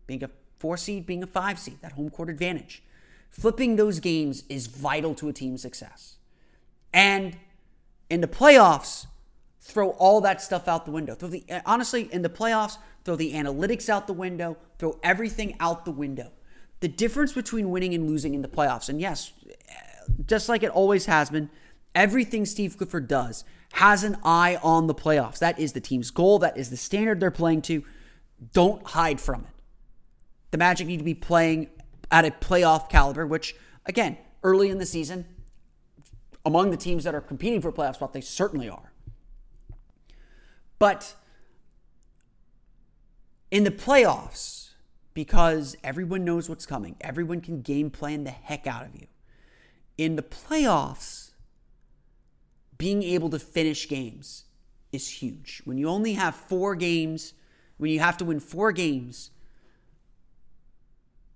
being 0.07 0.23
a 0.23 0.29
four 0.59 0.77
seed 0.77 1.05
being 1.05 1.23
a 1.23 1.27
five 1.27 1.57
seed, 1.57 1.79
that 1.81 1.93
home 1.93 2.09
court 2.09 2.29
advantage. 2.29 2.83
Flipping 3.29 3.75
those 3.75 3.99
games 3.99 4.43
is 4.49 4.67
vital 4.67 5.15
to 5.15 5.29
a 5.29 5.33
team's 5.33 5.62
success. 5.62 6.17
And 6.93 7.38
in 8.10 8.21
the 8.21 8.28
playoffs, 8.28 9.08
throw 9.62 9.91
all 9.91 10.21
that 10.21 10.41
stuff 10.41 10.67
out 10.67 10.86
the 10.86 10.91
window. 10.91 11.15
Throw 11.15 11.30
the 11.30 11.43
honestly 11.65 12.12
in 12.12 12.21
the 12.21 12.30
playoffs, 12.30 12.78
throw 13.06 13.15
the 13.15 13.34
analytics 13.34 13.89
out 13.89 14.08
the 14.08 14.13
window, 14.13 14.58
throw 14.78 14.99
everything 15.04 15.56
out 15.60 15.86
the 15.86 15.91
window. 15.91 16.32
The 16.80 16.88
difference 16.88 17.34
between 17.34 17.69
winning 17.69 17.93
and 17.93 18.08
losing 18.08 18.34
in 18.34 18.41
the 18.41 18.47
playoffs, 18.47 18.89
and 18.89 18.99
yes, 19.02 19.34
just 20.25 20.49
like 20.49 20.63
it 20.63 20.71
always 20.71 21.06
has 21.06 21.30
been, 21.30 21.49
everything 21.93 22.45
Steve 22.45 22.78
Clifford 22.78 23.08
does 23.08 23.43
has 23.73 24.04
an 24.04 24.17
eye 24.23 24.58
on 24.63 24.88
the 24.88 24.95
playoffs. 24.95 25.39
That 25.39 25.60
is 25.60 25.73
the 25.73 25.82
team's 25.82 26.10
goal. 26.10 26.39
That 26.39 26.58
is 26.58 26.69
the 26.69 26.78
standard 26.78 27.19
they're 27.19 27.32
playing 27.32 27.62
to. 27.63 27.84
Don't 28.54 28.86
hide 28.88 29.21
from 29.21 29.41
it. 29.41 29.52
The 30.52 30.58
Magic 30.58 30.88
need 30.88 30.97
to 30.97 31.04
be 31.04 31.13
playing 31.13 31.69
at 32.10 32.25
a 32.25 32.32
playoff 32.32 32.89
caliber, 32.89 33.28
which, 33.28 33.56
again, 33.86 34.17
early 34.41 34.69
in 34.69 34.80
the 34.80 34.86
season, 34.86 35.25
among 36.49 36.71
the 36.71 36.77
teams 36.77 37.03
that 37.03 37.13
are 37.13 37.21
competing 37.21 37.62
for 37.62 37.69
a 37.69 37.71
playoff 37.71 37.93
spot, 37.93 38.12
they 38.12 38.21
certainly 38.21 38.67
are. 38.67 38.91
But 40.79 41.13
in 43.51 43.65
the 43.65 43.71
playoffs, 43.71 44.71
because 45.13 45.77
everyone 45.83 46.25
knows 46.25 46.49
what's 46.49 46.65
coming, 46.65 46.95
everyone 47.01 47.41
can 47.41 47.62
game 47.62 47.91
plan 47.91 48.23
the 48.23 48.31
heck 48.31 48.65
out 48.65 48.83
of 48.83 48.95
you. 48.95 49.05
In 49.95 50.15
the 50.15 50.23
playoffs, 50.23 51.33
being 52.79 53.03
able 53.03 53.29
to 53.29 53.38
finish 53.38 53.88
games 53.88 54.45
is 54.91 55.21
huge. 55.21 55.62
When 55.65 55.77
you 55.77 55.88
only 55.88 56.13
have 56.13 56.33
four 56.33 56.73
games, 56.73 57.33
when 57.77 57.91
you 57.91 57.99
have 57.99 58.17
to 58.17 58.25
win 58.25 58.39
four 58.39 58.71
games, 58.71 59.29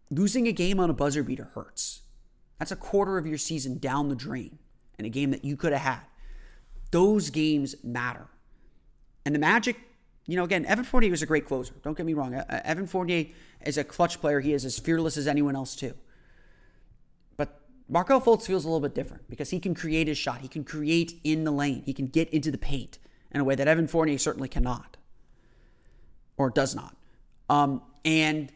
losing 0.10 0.47
a 0.47 0.52
game 0.52 0.80
on 0.80 0.89
a 0.89 0.93
buzzer 0.93 1.21
beater 1.21 1.52
hurts. 1.54 2.02
That's 2.58 2.71
a 2.71 2.76
quarter 2.76 3.19
of 3.19 3.28
your 3.28 3.38
season 3.38 3.78
down 3.78 4.10
the 4.10 4.15
drain 4.15 4.58
in 4.98 5.06
a 5.06 5.10
game 5.10 5.32
that 5.32 5.44
you 5.44 5.56
could 5.56 5.74
have 5.74 5.82
had. 5.82 6.02
Those 6.92 7.30
games 7.30 7.76
matter. 7.84 8.28
And 9.26 9.34
the 9.34 9.40
Magic, 9.40 9.78
you 10.28 10.36
know, 10.36 10.44
again, 10.44 10.66
Evan 10.66 10.86
Fournier 10.86 11.12
was 11.12 11.22
a 11.22 11.26
great 11.26 11.46
closer. 11.46 11.74
Don't 11.84 11.98
get 11.98 12.06
me 12.06 12.14
wrong. 12.14 12.34
Evan 12.34 12.88
Fournier 12.88 13.26
is 13.66 13.78
a 13.78 13.84
clutch 13.84 14.22
player. 14.22 14.40
He 14.40 14.54
is 14.54 14.66
as 14.66 14.78
fearless 14.80 15.18
as 15.18 15.28
anyone 15.28 15.56
else, 15.56 15.76
too. 15.76 15.94
But 17.36 17.60
Markelle 17.90 18.22
Fultz 18.22 18.46
feels 18.46 18.66
a 18.66 18.68
little 18.68 18.82
bit 18.82 18.94
different 18.94 19.30
because 19.30 19.50
he 19.50 19.60
can 19.60 19.74
create 19.74 20.08
his 20.08 20.18
shot. 20.18 20.42
He 20.42 20.48
can 20.48 20.64
create 20.64 21.20
in 21.24 21.44
the 21.44 21.52
lane. 21.52 21.84
He 21.86 21.94
can 21.94 22.08
get 22.08 22.30
into 22.30 22.52
the 22.52 22.58
paint 22.58 23.00
in 23.32 23.42
a 23.42 23.44
way 23.44 23.56
that 23.56 23.68
Evan 23.68 23.88
Fournier 23.88 24.18
certainly 24.18 24.48
cannot 24.48 24.98
or 26.38 26.50
does 26.50 26.76
not. 26.76 26.96
Um, 27.50 27.82
and 28.06 28.52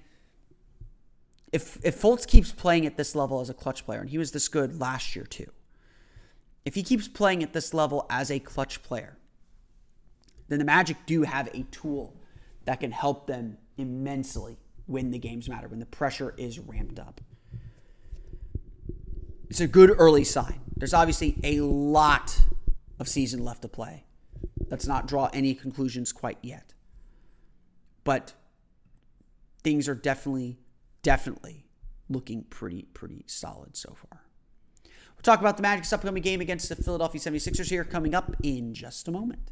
if 1.52 1.84
if 1.84 2.00
Fultz 2.02 2.28
keeps 2.28 2.52
playing 2.52 2.86
at 2.86 2.98
this 2.98 3.16
level 3.16 3.40
as 3.40 3.50
a 3.50 3.54
clutch 3.54 3.86
player, 3.86 4.02
and 4.02 4.10
he 4.10 4.18
was 4.18 4.32
this 4.32 4.48
good 4.48 4.80
last 4.80 5.16
year 5.16 5.26
too, 5.26 5.52
if 6.68 6.76
he 6.76 6.84
keeps 6.84 7.08
playing 7.08 7.42
at 7.44 7.54
this 7.54 7.74
level 7.74 8.06
as 8.10 8.30
a 8.30 8.40
clutch 8.40 8.84
player, 8.84 9.18
then 10.50 10.60
the 10.60 10.66
Magic 10.66 10.98
do 11.06 11.22
have 11.22 11.48
a 11.54 11.64
tool 11.72 12.14
that 12.66 12.82
can 12.82 12.92
help 12.92 13.26
them 13.26 13.58
immensely 13.78 14.58
when 14.86 15.12
the 15.12 15.18
games 15.18 15.48
matter, 15.48 15.70
when 15.70 15.80
the 15.80 15.86
pressure 15.86 16.34
is 16.36 16.60
ramped 16.60 17.00
up. 17.00 17.22
It's 19.50 19.62
a 19.62 19.68
good 19.68 19.96
early 19.98 20.26
sign. 20.26 20.60
There's 20.76 20.94
obviously 20.94 21.38
a 21.42 21.62
lot 21.62 22.38
of 23.00 23.08
season 23.08 23.46
left 23.46 23.62
to 23.62 23.70
play. 23.70 24.04
Let's 24.70 24.88
not 24.88 25.08
draw 25.08 25.30
any 25.32 25.56
conclusions 25.56 26.12
quite 26.12 26.38
yet. 26.42 26.74
But 28.04 28.34
things 29.64 29.88
are 29.88 29.96
definitely 29.96 30.58
definitely 31.02 31.66
looking 32.10 32.44
pretty, 32.44 32.90
pretty 32.94 33.24
solid 33.26 33.78
so 33.78 33.96
far. 33.96 34.27
Talk 35.28 35.42
about 35.42 35.58
the 35.58 35.62
Magic's 35.64 35.92
upcoming 35.92 36.24
game 36.24 36.40
against 36.40 36.70
the 36.70 36.78
Philadelphia 36.78 37.20
76ers 37.20 37.70
here 37.70 37.84
coming 37.84 38.16
up 38.16 38.34
in 38.44 38.74
just 38.74 39.10
a 39.10 39.12
moment. 39.12 39.52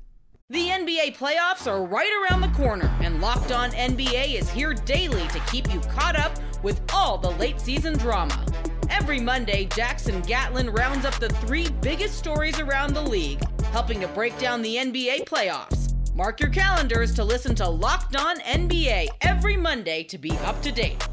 The 0.50 0.70
NBA 0.70 1.18
playoffs 1.18 1.70
are 1.70 1.86
right 1.86 2.10
around 2.24 2.40
the 2.40 2.58
corner, 2.58 2.90
and 3.02 3.20
Locked 3.20 3.52
On 3.52 3.72
NBA 3.72 4.40
is 4.40 4.50
here 4.50 4.74
daily 4.74 5.28
to 5.28 5.40
keep 5.52 5.74
you 5.74 5.82
caught 5.82 6.16
up 6.16 6.32
with 6.64 6.80
all 6.94 7.18
the 7.18 7.32
late 7.32 7.60
season 7.60 7.98
drama. 7.98 8.46
Every 8.90 9.20
Monday, 9.20 9.66
Jackson 9.66 10.22
Gatlin 10.22 10.70
rounds 10.70 11.04
up 11.04 11.16
the 11.16 11.28
three 11.28 11.68
biggest 11.82 12.18
stories 12.18 12.58
around 12.62 12.94
the 12.94 13.02
league, 13.02 13.44
helping 13.66 14.00
to 14.00 14.08
break 14.08 14.40
down 14.40 14.62
the 14.62 14.78
NBA 14.78 15.26
playoffs. 15.26 15.94
Mark 16.16 16.40
your 16.40 16.52
calendars 16.52 17.14
to 17.16 17.24
listen 17.26 17.54
to 17.56 17.68
Locked 17.68 18.16
On 18.16 18.40
NBA 18.40 19.08
every 19.20 19.58
Monday 19.58 20.04
to 20.06 20.18
be 20.18 20.32
up 20.46 20.62
to 20.62 20.72
date. 20.72 21.06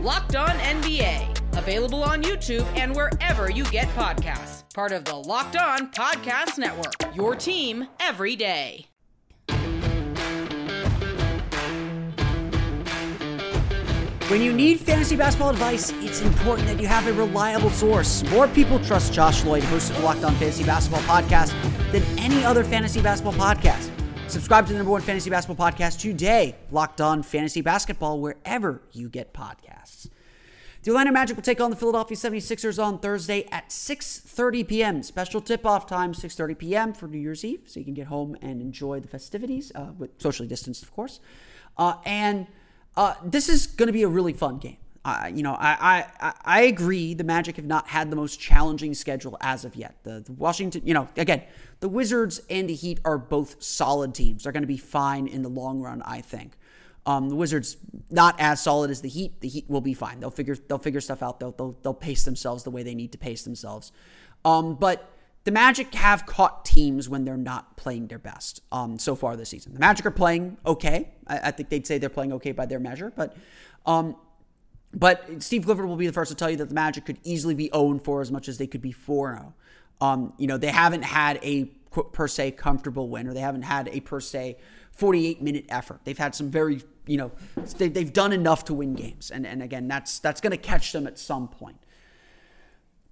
Locked 0.00 0.36
On 0.36 0.48
NBA, 0.48 1.35
available 1.56 2.02
on 2.02 2.22
YouTube 2.22 2.66
and 2.76 2.94
wherever 2.94 3.50
you 3.50 3.64
get 3.64 3.88
podcasts. 3.88 4.62
Part 4.74 4.92
of 4.92 5.04
the 5.04 5.14
Locked 5.14 5.56
On 5.56 5.90
Podcast 5.90 6.58
Network, 6.58 7.14
your 7.14 7.34
team 7.34 7.88
every 8.00 8.36
day. 8.36 8.86
When 14.28 14.42
you 14.42 14.52
need 14.52 14.80
fantasy 14.80 15.14
basketball 15.14 15.50
advice, 15.50 15.92
it's 15.98 16.20
important 16.20 16.66
that 16.66 16.80
you 16.80 16.88
have 16.88 17.06
a 17.06 17.12
reliable 17.12 17.70
source. 17.70 18.28
More 18.30 18.48
people 18.48 18.80
trust 18.80 19.12
Josh 19.12 19.44
Lloyd, 19.44 19.62
host 19.62 19.90
of 19.90 19.98
the 19.98 20.02
Locked 20.02 20.24
On 20.24 20.34
Fantasy 20.34 20.64
Basketball 20.64 21.02
Podcast, 21.02 21.54
than 21.92 22.02
any 22.18 22.44
other 22.44 22.64
fantasy 22.64 23.00
basketball 23.00 23.34
podcast. 23.34 23.88
Subscribe 24.28 24.66
to 24.66 24.72
the 24.72 24.78
number 24.78 24.90
one 24.90 25.00
fantasy 25.00 25.30
basketball 25.30 25.70
podcast 25.70 26.00
today, 26.00 26.56
Locked 26.72 27.00
On 27.00 27.22
Fantasy 27.22 27.60
Basketball, 27.60 28.20
wherever 28.20 28.82
you 28.90 29.08
get 29.08 29.32
podcasts. 29.32 30.08
The 30.86 30.92
Orlando 30.92 31.10
Magic 31.10 31.36
will 31.36 31.42
take 31.42 31.60
on 31.60 31.70
the 31.70 31.76
Philadelphia 31.76 32.16
76ers 32.16 32.80
on 32.80 33.00
Thursday 33.00 33.48
at 33.50 33.70
6:30 33.70 34.68
p.m. 34.68 35.02
Special 35.02 35.40
tip-off 35.40 35.84
time 35.84 36.12
6:30 36.12 36.56
p.m. 36.56 36.92
for 36.92 37.08
New 37.08 37.18
Year's 37.18 37.44
Eve, 37.44 37.62
so 37.66 37.80
you 37.80 37.84
can 37.84 37.92
get 37.92 38.06
home 38.06 38.36
and 38.40 38.62
enjoy 38.62 39.00
the 39.00 39.08
festivities, 39.08 39.72
uh, 39.74 39.90
with 39.98 40.10
socially 40.22 40.48
distanced, 40.48 40.84
of 40.84 40.92
course. 40.92 41.18
Uh, 41.76 41.94
and 42.04 42.46
uh, 42.96 43.14
this 43.24 43.48
is 43.48 43.66
going 43.66 43.88
to 43.88 43.92
be 43.92 44.04
a 44.04 44.08
really 44.08 44.32
fun 44.32 44.58
game. 44.58 44.76
Uh, 45.04 45.28
you 45.34 45.42
know, 45.42 45.56
I, 45.58 46.06
I 46.20 46.34
I 46.44 46.60
agree. 46.62 47.14
The 47.14 47.24
Magic 47.24 47.56
have 47.56 47.64
not 47.64 47.88
had 47.88 48.08
the 48.08 48.16
most 48.16 48.38
challenging 48.38 48.94
schedule 48.94 49.36
as 49.40 49.64
of 49.64 49.74
yet. 49.74 49.96
The, 50.04 50.20
the 50.20 50.34
Washington, 50.34 50.82
you 50.84 50.94
know, 50.94 51.08
again, 51.16 51.42
the 51.80 51.88
Wizards 51.88 52.40
and 52.48 52.68
the 52.68 52.74
Heat 52.74 53.00
are 53.04 53.18
both 53.18 53.60
solid 53.60 54.14
teams. 54.14 54.44
They're 54.44 54.52
going 54.52 54.62
to 54.62 54.68
be 54.68 54.76
fine 54.76 55.26
in 55.26 55.42
the 55.42 55.50
long 55.50 55.80
run, 55.80 56.00
I 56.02 56.20
think. 56.20 56.56
Um, 57.06 57.28
the 57.28 57.36
Wizards 57.36 57.76
not 58.10 58.34
as 58.40 58.60
solid 58.60 58.90
as 58.90 59.00
the 59.00 59.08
Heat. 59.08 59.40
The 59.40 59.48
Heat 59.48 59.64
will 59.68 59.80
be 59.80 59.94
fine. 59.94 60.20
They'll 60.20 60.30
figure 60.30 60.56
they'll 60.56 60.78
figure 60.78 61.00
stuff 61.00 61.22
out. 61.22 61.40
They'll 61.40 61.52
they'll, 61.52 61.76
they'll 61.82 61.94
pace 61.94 62.24
themselves 62.24 62.64
the 62.64 62.70
way 62.70 62.82
they 62.82 62.94
need 62.94 63.12
to 63.12 63.18
pace 63.18 63.44
themselves. 63.44 63.92
Um, 64.44 64.74
but 64.74 65.12
the 65.44 65.52
Magic 65.52 65.94
have 65.94 66.26
caught 66.26 66.64
teams 66.64 67.08
when 67.08 67.24
they're 67.24 67.36
not 67.36 67.76
playing 67.76 68.08
their 68.08 68.18
best 68.18 68.60
um, 68.72 68.98
so 68.98 69.14
far 69.14 69.36
this 69.36 69.48
season. 69.50 69.72
The 69.72 69.80
Magic 69.80 70.04
are 70.04 70.10
playing 70.10 70.58
okay. 70.66 71.10
I, 71.26 71.38
I 71.38 71.50
think 71.52 71.68
they'd 71.68 71.86
say 71.86 71.98
they're 71.98 72.08
playing 72.08 72.32
okay 72.34 72.52
by 72.52 72.66
their 72.66 72.80
measure, 72.80 73.12
but 73.14 73.36
um, 73.86 74.16
but 74.92 75.42
Steve 75.42 75.64
Clifford 75.64 75.86
will 75.86 75.96
be 75.96 76.06
the 76.06 76.12
first 76.12 76.30
to 76.30 76.34
tell 76.34 76.50
you 76.50 76.56
that 76.56 76.68
the 76.68 76.74
Magic 76.74 77.04
could 77.04 77.18
easily 77.22 77.54
be 77.54 77.70
0 77.72 77.98
4 77.98 78.20
as 78.20 78.32
much 78.32 78.48
as 78.48 78.58
they 78.58 78.66
could 78.66 78.82
be 78.82 78.92
4 78.92 79.36
0. 79.36 79.54
Um, 80.00 80.32
you 80.38 80.46
know, 80.46 80.58
they 80.58 80.72
haven't 80.72 81.02
had 81.02 81.38
a 81.42 81.64
per 82.12 82.28
se 82.28 82.52
comfortable 82.52 83.08
win 83.08 83.26
or 83.26 83.32
they 83.32 83.40
haven't 83.40 83.62
had 83.62 83.88
a 83.88 84.00
per 84.00 84.20
se 84.20 84.56
48 84.96 85.40
minute 85.40 85.64
effort. 85.68 86.00
They've 86.04 86.18
had 86.18 86.34
some 86.34 86.50
very, 86.50 86.82
you 87.06 87.16
know, 87.16 87.32
they, 87.78 87.88
they've 87.88 88.12
done 88.12 88.32
enough 88.32 88.64
to 88.66 88.74
win 88.74 88.94
games. 88.94 89.30
And, 89.30 89.46
and 89.46 89.62
again, 89.62 89.88
that's, 89.88 90.18
that's 90.18 90.40
going 90.40 90.50
to 90.50 90.56
catch 90.56 90.92
them 90.92 91.06
at 91.06 91.18
some 91.18 91.48
point. 91.48 91.78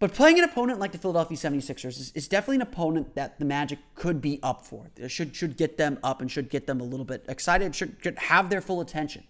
But 0.00 0.12
playing 0.12 0.38
an 0.38 0.44
opponent 0.44 0.80
like 0.80 0.92
the 0.92 0.98
Philadelphia 0.98 1.38
76ers 1.38 1.84
is, 1.86 2.12
is, 2.14 2.28
definitely 2.28 2.56
an 2.56 2.62
opponent 2.62 3.14
that 3.14 3.38
the 3.38 3.44
Magic 3.44 3.78
could 3.94 4.20
be 4.20 4.40
up 4.42 4.66
for. 4.66 4.90
It 4.96 5.08
should, 5.10 5.34
should 5.36 5.56
get 5.56 5.78
them 5.78 5.98
up 6.02 6.20
and 6.20 6.30
should 6.30 6.50
get 6.50 6.66
them 6.66 6.80
a 6.80 6.84
little 6.84 7.06
bit 7.06 7.24
excited, 7.28 7.74
should, 7.74 7.96
should 8.02 8.18
have 8.18 8.50
their 8.50 8.60
full 8.60 8.80
attention. 8.80 9.24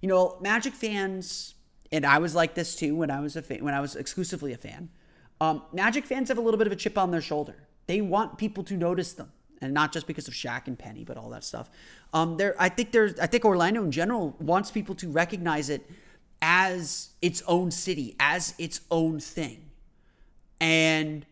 You 0.00 0.08
know, 0.08 0.38
Magic 0.40 0.74
fans 0.74 1.56
and 1.92 2.04
I 2.04 2.18
was 2.18 2.34
like 2.34 2.54
this 2.54 2.74
too 2.76 2.94
when 2.96 3.10
I 3.10 3.20
was 3.20 3.36
a 3.36 3.42
fan, 3.42 3.64
when 3.64 3.74
I 3.74 3.80
was 3.80 3.96
exclusively 3.96 4.52
a 4.52 4.56
fan. 4.56 4.90
Um, 5.40 5.62
Magic 5.72 6.04
fans 6.06 6.28
have 6.28 6.38
a 6.38 6.40
little 6.40 6.58
bit 6.58 6.66
of 6.66 6.72
a 6.72 6.76
chip 6.76 6.96
on 6.98 7.10
their 7.10 7.20
shoulder. 7.20 7.56
They 7.86 8.00
want 8.00 8.38
people 8.38 8.64
to 8.64 8.76
notice 8.76 9.12
them, 9.12 9.32
and 9.60 9.72
not 9.72 9.92
just 9.92 10.06
because 10.06 10.28
of 10.28 10.34
Shaq 10.34 10.66
and 10.66 10.78
Penny, 10.78 11.04
but 11.04 11.16
all 11.16 11.30
that 11.30 11.44
stuff. 11.44 11.70
Um, 12.12 12.36
there, 12.36 12.54
I 12.58 12.68
think 12.68 12.92
there's, 12.92 13.18
I 13.18 13.26
think 13.26 13.44
Orlando 13.44 13.82
in 13.82 13.90
general 13.90 14.36
wants 14.38 14.70
people 14.70 14.94
to 14.96 15.08
recognize 15.08 15.70
it 15.70 15.90
as 16.42 17.10
its 17.22 17.42
own 17.46 17.70
city, 17.70 18.14
as 18.20 18.54
its 18.58 18.80
own 18.90 19.20
thing, 19.20 19.70
and 20.60 21.26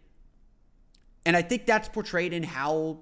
and 1.26 1.36
I 1.36 1.42
think 1.42 1.66
that's 1.66 1.88
portrayed 1.88 2.32
in 2.32 2.42
how 2.42 2.98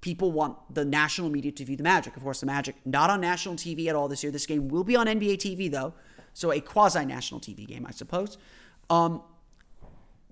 people 0.00 0.32
want 0.32 0.56
the 0.72 0.84
national 0.84 1.28
media 1.30 1.52
to 1.52 1.64
view 1.64 1.76
the 1.76 1.82
Magic. 1.82 2.16
Of 2.16 2.22
course, 2.22 2.40
the 2.40 2.46
Magic 2.46 2.76
not 2.84 3.10
on 3.10 3.20
national 3.20 3.56
TV 3.56 3.88
at 3.88 3.96
all 3.96 4.08
this 4.08 4.22
year. 4.22 4.32
This 4.32 4.46
game 4.46 4.68
will 4.68 4.84
be 4.84 4.96
on 4.96 5.06
NBA 5.06 5.38
TV 5.38 5.70
though. 5.70 5.94
So 6.32 6.52
a 6.52 6.60
quasi 6.60 7.04
national 7.04 7.40
TV 7.40 7.66
game, 7.66 7.86
I 7.86 7.92
suppose. 7.92 8.38
Um, 8.90 9.22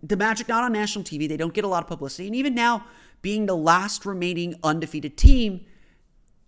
the 0.04 0.16
Magic 0.16 0.48
not 0.48 0.64
on 0.64 0.72
national 0.72 1.04
TV. 1.04 1.28
They 1.28 1.36
don't 1.36 1.54
get 1.54 1.64
a 1.64 1.68
lot 1.68 1.82
of 1.82 1.88
publicity. 1.88 2.26
And 2.26 2.36
even 2.36 2.54
now, 2.54 2.84
being 3.22 3.46
the 3.46 3.56
last 3.56 4.04
remaining 4.04 4.54
undefeated 4.62 5.16
team, 5.16 5.64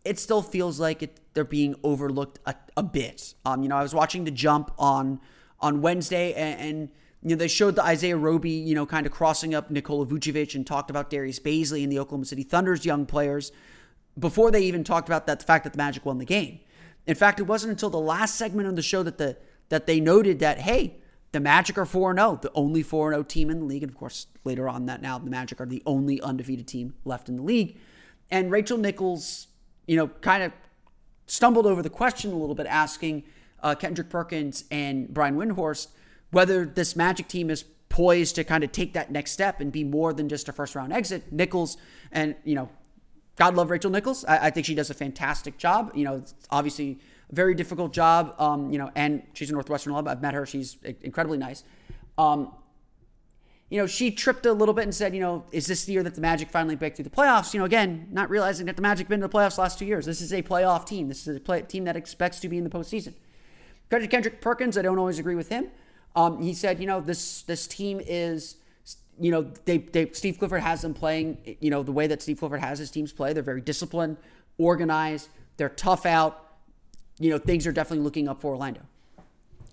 it 0.04 0.18
still 0.18 0.42
feels 0.42 0.78
like 0.78 1.02
it, 1.02 1.20
they're 1.34 1.44
being 1.44 1.74
overlooked 1.82 2.38
a, 2.44 2.54
a 2.76 2.82
bit. 2.82 3.34
Um, 3.44 3.62
you 3.62 3.68
know, 3.68 3.76
I 3.76 3.82
was 3.82 3.94
watching 3.94 4.24
the 4.24 4.30
jump 4.30 4.70
on 4.78 5.20
on 5.58 5.80
Wednesday 5.80 6.34
and, 6.34 6.60
and 6.60 6.88
you 7.22 7.30
know, 7.30 7.36
they 7.36 7.48
showed 7.48 7.76
the 7.76 7.82
Isaiah 7.82 8.16
Roby, 8.16 8.50
you 8.50 8.74
know, 8.74 8.84
kind 8.84 9.06
of 9.06 9.10
crossing 9.10 9.54
up 9.54 9.70
Nikola 9.70 10.04
Vucevic 10.04 10.54
and 10.54 10.66
talked 10.66 10.90
about 10.90 11.08
Darius 11.08 11.40
Bazley 11.40 11.82
and 11.82 11.90
the 11.90 11.98
Oklahoma 11.98 12.26
City 12.26 12.42
Thunder's 12.42 12.84
young 12.84 13.06
players 13.06 13.52
before 14.18 14.50
they 14.50 14.60
even 14.60 14.84
talked 14.84 15.08
about 15.08 15.26
that 15.26 15.40
the 15.40 15.46
fact 15.46 15.64
that 15.64 15.72
the 15.72 15.78
Magic 15.78 16.04
won 16.04 16.18
the 16.18 16.26
game. 16.26 16.60
In 17.06 17.14
fact, 17.14 17.40
it 17.40 17.44
wasn't 17.44 17.70
until 17.70 17.90
the 17.90 17.98
last 17.98 18.34
segment 18.34 18.68
of 18.68 18.76
the 18.76 18.82
show 18.82 19.02
that 19.02 19.16
the 19.16 19.38
that 19.70 19.86
they 19.86 19.98
noted 19.98 20.40
that 20.40 20.60
hey, 20.60 20.98
the 21.36 21.40
Magic 21.40 21.76
are 21.76 21.84
4 21.84 22.14
0, 22.14 22.38
the 22.40 22.50
only 22.54 22.82
4 22.82 23.12
0 23.12 23.22
team 23.22 23.50
in 23.50 23.58
the 23.58 23.66
league. 23.66 23.82
And 23.82 23.92
of 23.92 23.98
course, 23.98 24.26
later 24.44 24.70
on 24.70 24.86
that 24.86 25.02
now, 25.02 25.18
the 25.18 25.28
Magic 25.28 25.60
are 25.60 25.66
the 25.66 25.82
only 25.84 26.18
undefeated 26.22 26.66
team 26.66 26.94
left 27.04 27.28
in 27.28 27.36
the 27.36 27.42
league. 27.42 27.76
And 28.30 28.50
Rachel 28.50 28.78
Nichols, 28.78 29.48
you 29.86 29.96
know, 29.96 30.08
kind 30.08 30.42
of 30.42 30.52
stumbled 31.26 31.66
over 31.66 31.82
the 31.82 31.90
question 31.90 32.32
a 32.32 32.36
little 32.36 32.54
bit, 32.54 32.66
asking 32.66 33.24
uh, 33.62 33.74
Kendrick 33.74 34.08
Perkins 34.08 34.64
and 34.70 35.12
Brian 35.12 35.36
Windhorst 35.36 35.88
whether 36.30 36.64
this 36.64 36.96
Magic 36.96 37.28
team 37.28 37.50
is 37.50 37.64
poised 37.90 38.34
to 38.36 38.42
kind 38.42 38.64
of 38.64 38.72
take 38.72 38.94
that 38.94 39.10
next 39.10 39.32
step 39.32 39.60
and 39.60 39.70
be 39.70 39.84
more 39.84 40.14
than 40.14 40.30
just 40.30 40.48
a 40.48 40.54
first 40.54 40.74
round 40.74 40.90
exit. 40.90 41.30
Nichols 41.30 41.76
and, 42.12 42.34
you 42.44 42.54
know, 42.54 42.70
God 43.36 43.54
love 43.54 43.70
Rachel 43.70 43.90
Nichols. 43.90 44.24
I, 44.24 44.46
I 44.46 44.50
think 44.50 44.64
she 44.64 44.74
does 44.74 44.88
a 44.88 44.94
fantastic 44.94 45.58
job. 45.58 45.92
You 45.94 46.04
know, 46.06 46.24
obviously 46.50 46.98
very 47.30 47.54
difficult 47.54 47.92
job. 47.92 48.34
Um, 48.38 48.70
you 48.70 48.78
know, 48.78 48.90
and 48.94 49.22
she's 49.32 49.50
a 49.50 49.52
Northwestern 49.52 49.92
alum. 49.92 50.08
I've 50.08 50.22
met 50.22 50.34
her. 50.34 50.46
She's 50.46 50.76
incredibly 51.02 51.38
nice. 51.38 51.64
Um, 52.18 52.52
you 53.68 53.80
know, 53.80 53.86
she 53.86 54.12
tripped 54.12 54.46
a 54.46 54.52
little 54.52 54.74
bit 54.74 54.84
and 54.84 54.94
said, 54.94 55.12
you 55.12 55.20
know, 55.20 55.44
is 55.50 55.66
this 55.66 55.84
the 55.84 55.92
year 55.92 56.04
that 56.04 56.14
the 56.14 56.20
Magic 56.20 56.50
finally 56.50 56.76
break 56.76 56.94
through 56.94 57.04
the 57.04 57.10
playoffs? 57.10 57.52
You 57.52 57.58
know, 57.58 57.66
again, 57.66 58.06
not 58.12 58.30
realizing 58.30 58.66
that 58.66 58.76
the 58.76 58.82
Magic 58.82 59.08
been 59.08 59.20
to 59.20 59.26
the 59.26 59.32
playoffs 59.32 59.58
last 59.58 59.78
two 59.78 59.84
years. 59.84 60.06
This 60.06 60.20
is 60.20 60.32
a 60.32 60.42
playoff 60.42 60.86
team. 60.86 61.08
This 61.08 61.26
is 61.26 61.36
a 61.36 61.40
play, 61.40 61.62
team 61.62 61.84
that 61.84 61.96
expects 61.96 62.38
to 62.40 62.48
be 62.48 62.58
in 62.58 62.64
the 62.64 62.70
postseason. 62.70 63.14
Credit 63.90 64.08
Kendrick 64.08 64.40
Perkins, 64.40 64.78
I 64.78 64.82
don't 64.82 64.98
always 64.98 65.18
agree 65.18 65.34
with 65.34 65.48
him. 65.48 65.68
Um, 66.14 66.42
he 66.42 66.54
said, 66.54 66.80
you 66.80 66.86
know, 66.86 67.00
this 67.00 67.42
this 67.42 67.66
team 67.66 68.00
is, 68.04 68.56
you 69.18 69.30
know, 69.30 69.50
they, 69.64 69.78
they 69.78 70.10
Steve 70.10 70.38
Clifford 70.38 70.62
has 70.62 70.82
them 70.82 70.94
playing, 70.94 71.56
you 71.60 71.70
know, 71.70 71.82
the 71.82 71.92
way 71.92 72.06
that 72.06 72.22
Steve 72.22 72.38
Clifford 72.38 72.60
has 72.60 72.78
his 72.78 72.90
teams 72.90 73.12
play. 73.12 73.32
They're 73.32 73.42
very 73.42 73.60
disciplined, 73.60 74.16
organized. 74.58 75.28
They're 75.56 75.68
tough 75.68 76.06
out 76.06 76.45
you 77.18 77.30
know, 77.30 77.38
things 77.38 77.66
are 77.66 77.72
definitely 77.72 78.04
looking 78.04 78.28
up 78.28 78.40
for 78.40 78.52
Orlando. 78.52 78.82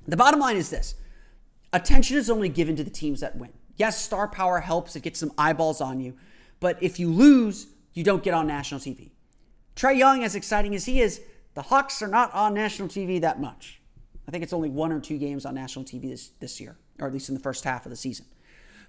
The 0.08 0.18
bottom 0.18 0.40
line 0.40 0.58
is 0.58 0.70
this 0.70 0.96
attention 1.72 2.18
is 2.18 2.30
only 2.30 2.50
given 2.50 2.76
to 2.76 2.84
the 2.84 2.90
teams 2.90 3.22
that 3.22 3.36
win. 3.36 3.52
Yes, 3.76 4.00
star 4.00 4.28
power 4.28 4.60
helps, 4.60 4.96
it 4.96 5.02
gets 5.02 5.20
some 5.20 5.32
eyeballs 5.38 5.82
on 5.82 6.00
you, 6.00 6.14
but 6.60 6.82
if 6.82 7.00
you 7.00 7.10
lose, 7.10 7.68
you 7.94 8.04
don't 8.04 8.24
get 8.24 8.34
on 8.34 8.46
national 8.46 8.80
TV. 8.80 9.12
Trae 9.76 9.98
Young, 9.98 10.24
as 10.24 10.36
exciting 10.36 10.76
as 10.76 10.86
he 10.86 11.02
is, 11.02 11.22
the 11.56 11.64
Hawks 11.64 12.02
are 12.02 12.08
not 12.08 12.34
on 12.34 12.54
national 12.54 12.88
TV 12.88 13.20
that 13.22 13.42
much. 13.42 13.82
I 14.28 14.32
think 14.32 14.44
it's 14.44 14.54
only 14.54 14.70
one 14.70 14.92
or 14.92 15.00
two 15.00 15.18
games 15.18 15.46
on 15.46 15.56
national 15.56 15.86
TV 15.86 16.10
this, 16.10 16.30
this 16.40 16.62
year, 16.62 16.78
or 17.00 17.08
at 17.08 17.14
least 17.14 17.30
in 17.30 17.36
the 17.36 17.42
first 17.42 17.64
half 17.64 17.86
of 17.86 17.90
the 17.90 17.96
season. 17.96 18.26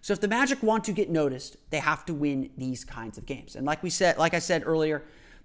So 0.01 0.13
if 0.13 0.21
the 0.21 0.29
Magic 0.29 0.63
want 0.63 0.85
to 0.85 0.93
get 0.93 1.09
noticed, 1.09 1.57
they 1.71 1.79
have 1.79 2.05
to 2.07 2.15
win 2.15 2.51
these 2.59 2.85
kinds 2.85 3.17
of 3.17 3.25
games. 3.25 3.57
And 3.57 3.65
like 3.65 3.83
we 3.83 3.89
said, 3.89 4.19
like 4.19 4.35
I 4.35 4.39
said 4.39 4.63
earlier, 4.67 5.03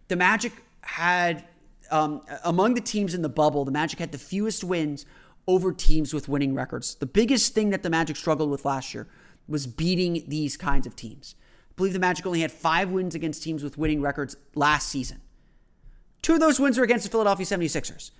the 0.09 0.17
Magic 0.17 0.51
had 0.81 1.45
um, 1.91 2.21
among 2.43 2.73
the 2.73 2.81
teams 2.81 3.13
in 3.13 3.21
the 3.21 3.29
bubble, 3.29 3.65
the 3.65 3.71
Magic 3.71 3.99
had 3.99 4.11
the 4.11 4.17
fewest 4.17 4.63
wins 4.63 5.05
over 5.47 5.71
teams 5.71 6.13
with 6.13 6.29
winning 6.29 6.53
records. 6.53 6.95
The 6.95 7.05
biggest 7.05 7.53
thing 7.53 7.71
that 7.71 7.83
the 7.83 7.89
Magic 7.89 8.15
struggled 8.15 8.49
with 8.49 8.65
last 8.65 8.93
year 8.93 9.07
was 9.47 9.65
beating 9.65 10.23
these 10.27 10.55
kinds 10.57 10.85
of 10.85 10.95
teams. 10.95 11.35
I 11.71 11.73
believe 11.75 11.93
the 11.93 11.99
Magic 11.99 12.25
only 12.25 12.41
had 12.41 12.51
five 12.51 12.91
wins 12.91 13.15
against 13.15 13.43
teams 13.43 13.63
with 13.63 13.77
winning 13.77 14.01
records 14.01 14.35
last 14.53 14.89
season. 14.89 15.21
Two 16.21 16.33
of 16.33 16.39
those 16.39 16.59
wins 16.59 16.77
were 16.77 16.83
against 16.83 17.05
the 17.05 17.11
Philadelphia 17.11 17.45
76ers. 17.45 18.11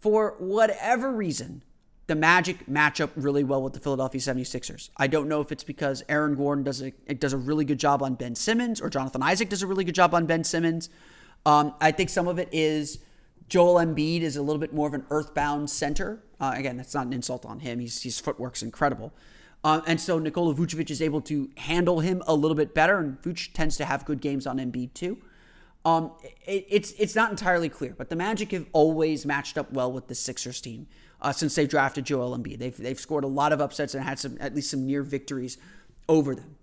For 0.00 0.36
whatever 0.38 1.10
reason, 1.10 1.62
the 2.06 2.14
Magic 2.14 2.68
match 2.68 3.00
up 3.00 3.10
really 3.16 3.44
well 3.44 3.62
with 3.62 3.72
the 3.72 3.80
Philadelphia 3.80 4.20
76ers. 4.20 4.90
I 4.96 5.08
don't 5.08 5.28
know 5.28 5.40
if 5.40 5.52
it's 5.52 5.64
because 5.64 6.02
Aaron 6.08 6.34
Gordon 6.34 6.64
does 6.64 6.82
a, 6.82 6.90
does 7.14 7.32
a 7.32 7.38
really 7.38 7.64
good 7.64 7.78
job 7.78 8.02
on 8.02 8.14
Ben 8.14 8.34
Simmons 8.34 8.80
or 8.80 8.88
Jonathan 8.88 9.22
Isaac 9.22 9.48
does 9.48 9.62
a 9.62 9.66
really 9.66 9.84
good 9.84 9.94
job 9.94 10.14
on 10.14 10.26
Ben 10.26 10.44
Simmons. 10.44 10.88
Um, 11.44 11.74
I 11.80 11.92
think 11.92 12.10
some 12.10 12.28
of 12.28 12.38
it 12.38 12.48
is 12.52 12.98
Joel 13.48 13.74
Embiid 13.76 14.20
is 14.20 14.36
a 14.36 14.42
little 14.42 14.60
bit 14.60 14.72
more 14.72 14.86
of 14.86 14.94
an 14.94 15.04
earthbound 15.10 15.70
center. 15.70 16.22
Uh, 16.40 16.52
again, 16.54 16.76
that's 16.76 16.94
not 16.94 17.06
an 17.06 17.12
insult 17.12 17.46
on 17.46 17.60
him. 17.60 17.78
He's, 17.80 18.02
his 18.02 18.20
footwork's 18.20 18.62
incredible. 18.62 19.12
Uh, 19.64 19.80
and 19.86 20.00
so 20.00 20.18
Nikola 20.18 20.54
Vucevic 20.54 20.90
is 20.90 21.02
able 21.02 21.20
to 21.22 21.50
handle 21.56 22.00
him 22.00 22.22
a 22.26 22.34
little 22.34 22.54
bit 22.54 22.74
better, 22.74 22.98
and 22.98 23.20
Vucevic 23.22 23.52
tends 23.52 23.76
to 23.78 23.84
have 23.84 24.04
good 24.04 24.20
games 24.20 24.46
on 24.46 24.58
Embiid 24.58 24.94
too. 24.94 25.18
Um, 25.84 26.12
it, 26.46 26.66
it's 26.68 26.92
it's 26.92 27.14
not 27.14 27.30
entirely 27.30 27.68
clear, 27.68 27.94
but 27.96 28.10
the 28.10 28.16
Magic 28.16 28.52
have 28.52 28.66
always 28.72 29.24
matched 29.24 29.56
up 29.56 29.72
well 29.72 29.90
with 29.90 30.08
the 30.08 30.14
Sixers 30.14 30.60
team 30.60 30.86
uh, 31.20 31.32
since 31.32 31.54
they 31.54 31.66
drafted 31.66 32.04
Joel 32.04 32.36
Embiid. 32.36 32.58
They've 32.58 32.76
they've 32.76 33.00
scored 33.00 33.24
a 33.24 33.28
lot 33.28 33.52
of 33.52 33.60
upsets 33.60 33.94
and 33.94 34.04
had 34.04 34.18
some 34.18 34.36
at 34.40 34.54
least 34.54 34.70
some 34.70 34.86
near 34.86 35.02
victories 35.02 35.56
over 36.08 36.34
them. 36.34 36.56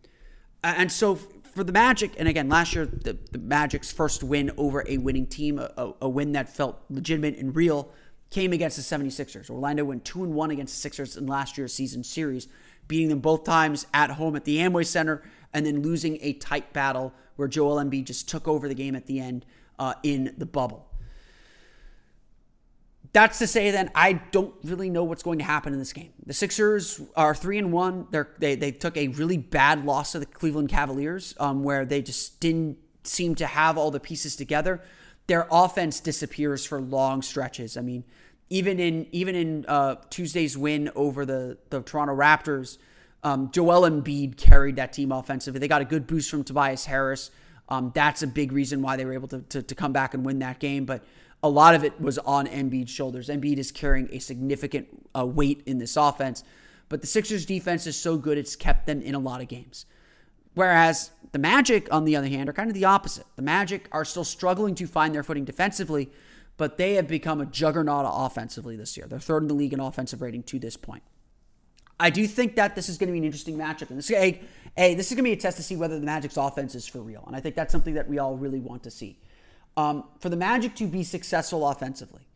And 0.63 0.91
so 0.91 1.19
for 1.55 1.63
the 1.63 1.71
Magic, 1.71 2.11
and 2.17 2.27
again, 2.27 2.49
last 2.49 2.75
year, 2.75 2.85
the, 2.85 3.17
the 3.31 3.37
Magic's 3.37 3.89
first 3.89 4.23
win 4.23 4.51
over 4.57 4.83
a 4.89 4.97
winning 4.97 5.25
team, 5.25 5.57
a, 5.57 5.93
a, 6.01 6.09
win 6.09 6.33
that 6.33 6.53
felt 6.53 6.83
legitimate 6.89 7.37
and 7.37 7.55
real, 7.55 7.89
came 8.29 8.51
against 8.51 8.75
the 8.75 8.83
76ers. 8.83 9.49
Orlando 9.49 9.85
went 9.85 10.03
2 10.03 10.25
and 10.25 10.33
1 10.33 10.51
against 10.51 10.75
the 10.75 10.81
Sixers 10.81 11.15
in 11.15 11.27
last 11.27 11.57
year's 11.57 11.73
season 11.73 12.03
series, 12.03 12.49
beating 12.89 13.07
them 13.07 13.19
both 13.19 13.45
times 13.45 13.87
at 13.93 14.11
home 14.11 14.35
at 14.35 14.43
the 14.43 14.57
Amway 14.57 14.85
Center, 14.85 15.23
and 15.53 15.65
then 15.65 15.81
losing 15.81 16.17
a 16.21 16.33
tight 16.33 16.73
battle 16.73 17.13
where 17.37 17.47
Joel 17.47 17.77
Embiid 17.77 18.03
just 18.03 18.27
took 18.27 18.49
over 18.49 18.67
the 18.67 18.75
game 18.75 18.93
at 18.93 19.05
the 19.05 19.21
end 19.21 19.45
uh, 19.79 19.93
in 20.03 20.35
the 20.37 20.45
bubble. 20.45 20.85
That's 23.15 23.39
to 23.39 23.47
say 23.47 23.71
then 23.71 23.89
I 23.95 24.13
don't 24.31 24.53
really 24.65 24.89
know 24.89 25.05
what's 25.05 25.23
going 25.23 25.39
to 25.39 25.45
happen 25.45 25.71
in 25.71 25.79
this 25.79 25.93
game. 25.93 26.11
The 26.25 26.33
Sixers 26.33 26.99
are 27.15 27.33
three 27.33 27.57
and 27.57 27.71
one. 27.71 28.07
They're, 28.11 28.27
they 28.39 28.55
they 28.55 28.73
took 28.73 28.97
a 28.97 29.07
really 29.07 29.37
bad 29.37 29.85
loss 29.85 30.11
to 30.11 30.19
the 30.19 30.25
Cleveland 30.25 30.67
Cavaliers, 30.67 31.33
um, 31.39 31.63
where 31.63 31.85
they 31.85 32.01
just 32.01 32.41
didn't 32.41 32.77
seem 33.05 33.33
to 33.35 33.47
have 33.47 33.77
all 33.77 33.89
the 33.89 34.01
pieces 34.01 34.35
together. 34.35 34.81
Their 35.27 35.47
offense 35.49 36.01
disappears 36.01 36.65
for 36.65 36.81
long 36.81 37.21
stretches. 37.21 37.77
I 37.77 37.81
mean, 37.81 38.03
even 38.49 38.81
in 38.81 39.07
even 39.13 39.33
in 39.33 39.65
uh, 39.65 39.95
Tuesday's 40.09 40.57
win 40.57 40.91
over 40.93 41.25
the 41.25 41.57
the 41.69 41.81
Toronto 41.83 42.13
Raptors, 42.13 42.79
um, 43.23 43.49
Joel 43.49 43.89
Embiid 43.89 44.35
carried 44.35 44.75
that 44.75 44.91
team 44.91 45.13
offensively. 45.13 45.61
They 45.61 45.69
got 45.69 45.81
a 45.81 45.85
good 45.85 46.05
boost 46.05 46.29
from 46.29 46.43
Tobias 46.43 46.83
Harris. 46.83 47.31
Um, 47.69 47.93
that's 47.95 48.23
a 48.23 48.27
big 48.27 48.51
reason 48.51 48.81
why 48.81 48.97
they 48.97 49.05
were 49.05 49.13
able 49.13 49.29
to, 49.29 49.39
to, 49.39 49.63
to 49.63 49.73
come 49.73 49.93
back 49.93 50.13
and 50.13 50.25
win 50.25 50.39
that 50.39 50.59
game. 50.59 50.83
But 50.83 51.03
a 51.45 51.47
lot 51.47 51.75
of 51.75 51.83
it 51.83 52.01
was 52.01 52.17
on 52.19 52.47
Embiid's 52.47 52.89
shoulders. 52.89 53.29
Embiid 53.29 53.57
is 53.57 53.71
carrying 53.71 54.09
a 54.11 54.17
significant 54.17 54.87
uh, 55.15 55.23
weight 55.23 55.61
in 55.67 55.77
this 55.77 55.95
offense, 55.95 56.43
but 56.89 57.01
the 57.01 57.07
Sixers 57.07 57.45
defense 57.45 57.85
is 57.85 57.95
so 57.95 58.17
good 58.17 58.39
it's 58.39 58.55
kept 58.55 58.87
them 58.87 58.99
in 58.99 59.13
a 59.13 59.19
lot 59.19 59.41
of 59.41 59.47
games. 59.47 59.85
Whereas 60.55 61.11
the 61.33 61.37
Magic, 61.37 61.87
on 61.91 62.05
the 62.05 62.15
other 62.15 62.27
hand, 62.27 62.49
are 62.49 62.53
kind 62.53 62.69
of 62.69 62.73
the 62.73 62.85
opposite. 62.85 63.27
The 63.35 63.43
Magic 63.43 63.87
are 63.91 64.03
still 64.03 64.23
struggling 64.23 64.73
to 64.75 64.87
find 64.87 65.13
their 65.13 65.21
footing 65.21 65.45
defensively, 65.45 66.09
but 66.57 66.77
they 66.77 66.93
have 66.93 67.07
become 67.07 67.39
a 67.39 67.45
juggernaut 67.45 68.05
offensively 68.07 68.75
this 68.75 68.97
year. 68.97 69.05
They're 69.05 69.19
third 69.19 69.43
in 69.43 69.47
the 69.47 69.53
league 69.53 69.73
in 69.73 69.79
offensive 69.79 70.21
rating 70.21 70.43
to 70.43 70.57
this 70.57 70.75
point. 70.75 71.03
I 71.99 72.09
do 72.09 72.25
think 72.25 72.55
that 72.55 72.75
this 72.75 72.89
is 72.89 72.97
going 72.97 73.07
to 73.07 73.11
be 73.11 73.19
an 73.19 73.23
interesting 73.23 73.55
matchup. 73.55 73.89
And 73.89 73.99
this, 73.99 74.09
a, 74.09 74.41
a, 74.75 74.95
this 74.95 75.11
is 75.11 75.15
going 75.15 75.23
to 75.25 75.29
be 75.29 75.33
a 75.33 75.37
test 75.37 75.57
to 75.57 75.63
see 75.63 75.75
whether 75.75 75.99
the 75.99 76.05
Magic's 76.05 76.37
offense 76.37 76.73
is 76.73 76.87
for 76.87 76.99
real. 76.99 77.23
And 77.27 77.35
I 77.35 77.39
think 77.39 77.55
that's 77.55 77.71
something 77.71 77.93
that 77.93 78.09
we 78.09 78.17
all 78.17 78.35
really 78.35 78.59
want 78.59 78.81
to 78.83 78.91
see 78.91 79.19
um, 79.77 80.05
for 80.19 80.29
the 80.29 80.37
Magic 80.37 80.75
to 80.75 80.87
be 80.87 81.03
successful 81.03 81.67
offensively. 81.67 82.27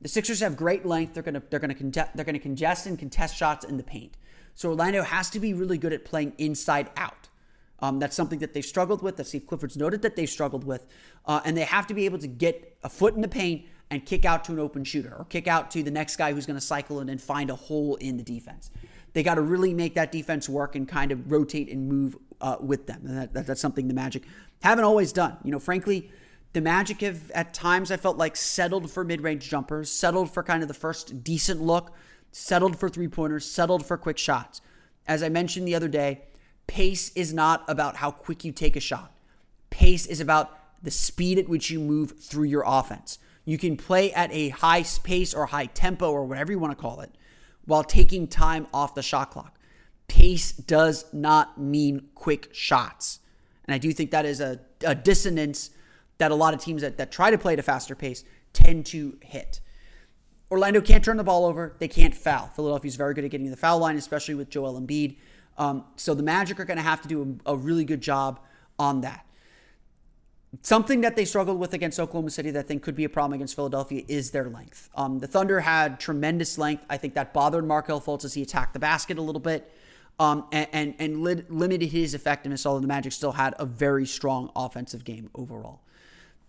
The 0.00 0.08
Sixers 0.08 0.40
have 0.40 0.56
great 0.56 0.84
length. 0.84 1.14
They're 1.14 1.22
gonna 1.22 1.42
they're 1.50 1.60
gonna 1.60 1.74
they're 2.14 2.24
gonna 2.24 2.38
congest 2.38 2.86
and 2.86 2.98
contest 2.98 3.36
shots 3.36 3.64
in 3.64 3.76
the 3.76 3.82
paint. 3.82 4.16
So 4.54 4.68
Orlando 4.68 5.02
has 5.02 5.30
to 5.30 5.40
be 5.40 5.54
really 5.54 5.78
good 5.78 5.92
at 5.92 6.04
playing 6.04 6.34
inside 6.38 6.90
out. 6.96 7.28
Um, 7.80 7.98
that's 7.98 8.14
something 8.14 8.38
that 8.38 8.54
they've 8.54 8.64
struggled 8.64 9.02
with. 9.02 9.16
That 9.16 9.26
Steve 9.26 9.46
Clifford's 9.46 9.76
noted 9.76 10.02
that 10.02 10.16
they've 10.16 10.28
struggled 10.28 10.64
with, 10.64 10.86
uh, 11.26 11.40
and 11.44 11.56
they 11.56 11.62
have 11.62 11.86
to 11.88 11.94
be 11.94 12.04
able 12.04 12.18
to 12.18 12.28
get 12.28 12.76
a 12.82 12.88
foot 12.88 13.14
in 13.14 13.20
the 13.22 13.28
paint 13.28 13.66
and 13.90 14.04
kick 14.04 14.24
out 14.24 14.44
to 14.44 14.52
an 14.52 14.58
open 14.58 14.84
shooter 14.84 15.14
or 15.16 15.24
kick 15.24 15.46
out 15.46 15.70
to 15.70 15.82
the 15.82 15.90
next 15.90 16.16
guy 16.16 16.32
who's 16.32 16.46
going 16.46 16.58
to 16.58 16.64
cycle 16.64 17.00
in 17.00 17.08
and 17.08 17.20
find 17.20 17.50
a 17.50 17.54
hole 17.54 17.96
in 17.96 18.16
the 18.16 18.22
defense. 18.22 18.70
They 19.12 19.22
got 19.22 19.36
to 19.36 19.42
really 19.42 19.72
make 19.74 19.94
that 19.94 20.10
defense 20.10 20.48
work 20.48 20.74
and 20.74 20.88
kind 20.88 21.12
of 21.12 21.30
rotate 21.30 21.70
and 21.70 21.88
move 21.88 22.16
uh, 22.40 22.56
with 22.60 22.86
them. 22.86 23.02
And 23.06 23.16
that, 23.16 23.32
that, 23.34 23.46
that's 23.46 23.60
something 23.60 23.86
the 23.86 23.94
Magic 23.94 24.24
haven't 24.62 24.84
always 24.84 25.12
done. 25.12 25.36
You 25.44 25.52
know, 25.52 25.58
frankly, 25.58 26.10
the 26.54 26.60
Magic 26.60 27.00
have, 27.00 27.30
at 27.32 27.52
times, 27.52 27.90
I 27.90 27.96
felt 27.96 28.16
like 28.16 28.36
settled 28.36 28.90
for 28.90 29.04
mid 29.04 29.20
range 29.20 29.50
jumpers, 29.50 29.90
settled 29.90 30.32
for 30.32 30.42
kind 30.42 30.62
of 30.62 30.68
the 30.68 30.74
first 30.74 31.22
decent 31.24 31.60
look, 31.60 31.92
settled 32.30 32.78
for 32.78 32.88
three 32.88 33.08
pointers, 33.08 33.44
settled 33.44 33.84
for 33.84 33.96
quick 33.96 34.18
shots. 34.18 34.60
As 35.06 35.22
I 35.22 35.28
mentioned 35.28 35.66
the 35.66 35.74
other 35.74 35.88
day, 35.88 36.22
pace 36.68 37.10
is 37.16 37.34
not 37.34 37.64
about 37.68 37.96
how 37.96 38.12
quick 38.12 38.44
you 38.44 38.52
take 38.52 38.76
a 38.76 38.80
shot. 38.80 39.12
Pace 39.70 40.06
is 40.06 40.20
about 40.20 40.56
the 40.82 40.92
speed 40.92 41.38
at 41.38 41.48
which 41.48 41.70
you 41.70 41.80
move 41.80 42.20
through 42.20 42.44
your 42.44 42.62
offense. 42.64 43.18
You 43.44 43.58
can 43.58 43.76
play 43.76 44.12
at 44.12 44.32
a 44.32 44.50
high 44.50 44.84
pace 45.02 45.34
or 45.34 45.46
high 45.46 45.66
tempo 45.66 46.10
or 46.10 46.24
whatever 46.24 46.52
you 46.52 46.58
want 46.60 46.70
to 46.70 46.80
call 46.80 47.00
it 47.00 47.10
while 47.64 47.82
taking 47.82 48.28
time 48.28 48.68
off 48.72 48.94
the 48.94 49.02
shot 49.02 49.32
clock. 49.32 49.58
Pace 50.06 50.52
does 50.52 51.12
not 51.12 51.60
mean 51.60 52.10
quick 52.14 52.54
shots. 52.54 53.18
And 53.66 53.74
I 53.74 53.78
do 53.78 53.92
think 53.92 54.12
that 54.12 54.24
is 54.24 54.40
a, 54.40 54.60
a 54.84 54.94
dissonance 54.94 55.70
that 56.18 56.30
a 56.30 56.34
lot 56.34 56.54
of 56.54 56.60
teams 56.60 56.82
that, 56.82 56.96
that 56.98 57.10
try 57.10 57.30
to 57.30 57.38
play 57.38 57.54
at 57.54 57.58
a 57.58 57.62
faster 57.62 57.94
pace 57.94 58.24
tend 58.52 58.86
to 58.86 59.18
hit. 59.22 59.60
Orlando 60.50 60.80
can't 60.80 61.04
turn 61.04 61.16
the 61.16 61.24
ball 61.24 61.46
over. 61.46 61.74
They 61.78 61.88
can't 61.88 62.14
foul. 62.14 62.48
Philadelphia's 62.48 62.96
very 62.96 63.14
good 63.14 63.24
at 63.24 63.30
getting 63.30 63.50
the 63.50 63.56
foul 63.56 63.78
line, 63.78 63.96
especially 63.96 64.34
with 64.34 64.50
Joel 64.50 64.80
Embiid. 64.80 65.16
Um, 65.58 65.84
so 65.96 66.14
the 66.14 66.22
Magic 66.22 66.60
are 66.60 66.64
going 66.64 66.76
to 66.76 66.82
have 66.82 67.02
to 67.02 67.08
do 67.08 67.38
a, 67.46 67.52
a 67.52 67.56
really 67.56 67.84
good 67.84 68.00
job 68.00 68.40
on 68.78 69.00
that. 69.00 69.26
Something 70.62 71.00
that 71.00 71.16
they 71.16 71.24
struggled 71.24 71.58
with 71.58 71.72
against 71.74 71.98
Oklahoma 71.98 72.30
City 72.30 72.50
that 72.52 72.60
I 72.60 72.62
think 72.62 72.82
could 72.82 72.94
be 72.94 73.04
a 73.04 73.08
problem 73.08 73.34
against 73.34 73.56
Philadelphia 73.56 74.04
is 74.06 74.30
their 74.30 74.48
length. 74.48 74.88
Um, 74.94 75.18
the 75.18 75.26
Thunder 75.26 75.60
had 75.60 75.98
tremendous 75.98 76.58
length. 76.58 76.84
I 76.88 76.96
think 76.96 77.14
that 77.14 77.32
bothered 77.32 77.66
Markelle 77.66 78.00
Fultz 78.00 78.24
as 78.24 78.34
he 78.34 78.42
attacked 78.42 78.72
the 78.72 78.78
basket 78.78 79.18
a 79.18 79.22
little 79.22 79.40
bit 79.40 79.72
um, 80.20 80.46
and, 80.52 80.68
and, 80.72 80.94
and 81.00 81.50
limited 81.50 81.90
his 81.90 82.14
effectiveness, 82.14 82.64
although 82.64 82.80
the 82.80 82.86
Magic 82.86 83.12
still 83.12 83.32
had 83.32 83.54
a 83.58 83.66
very 83.66 84.06
strong 84.06 84.50
offensive 84.54 85.04
game 85.04 85.30
overall. 85.34 85.80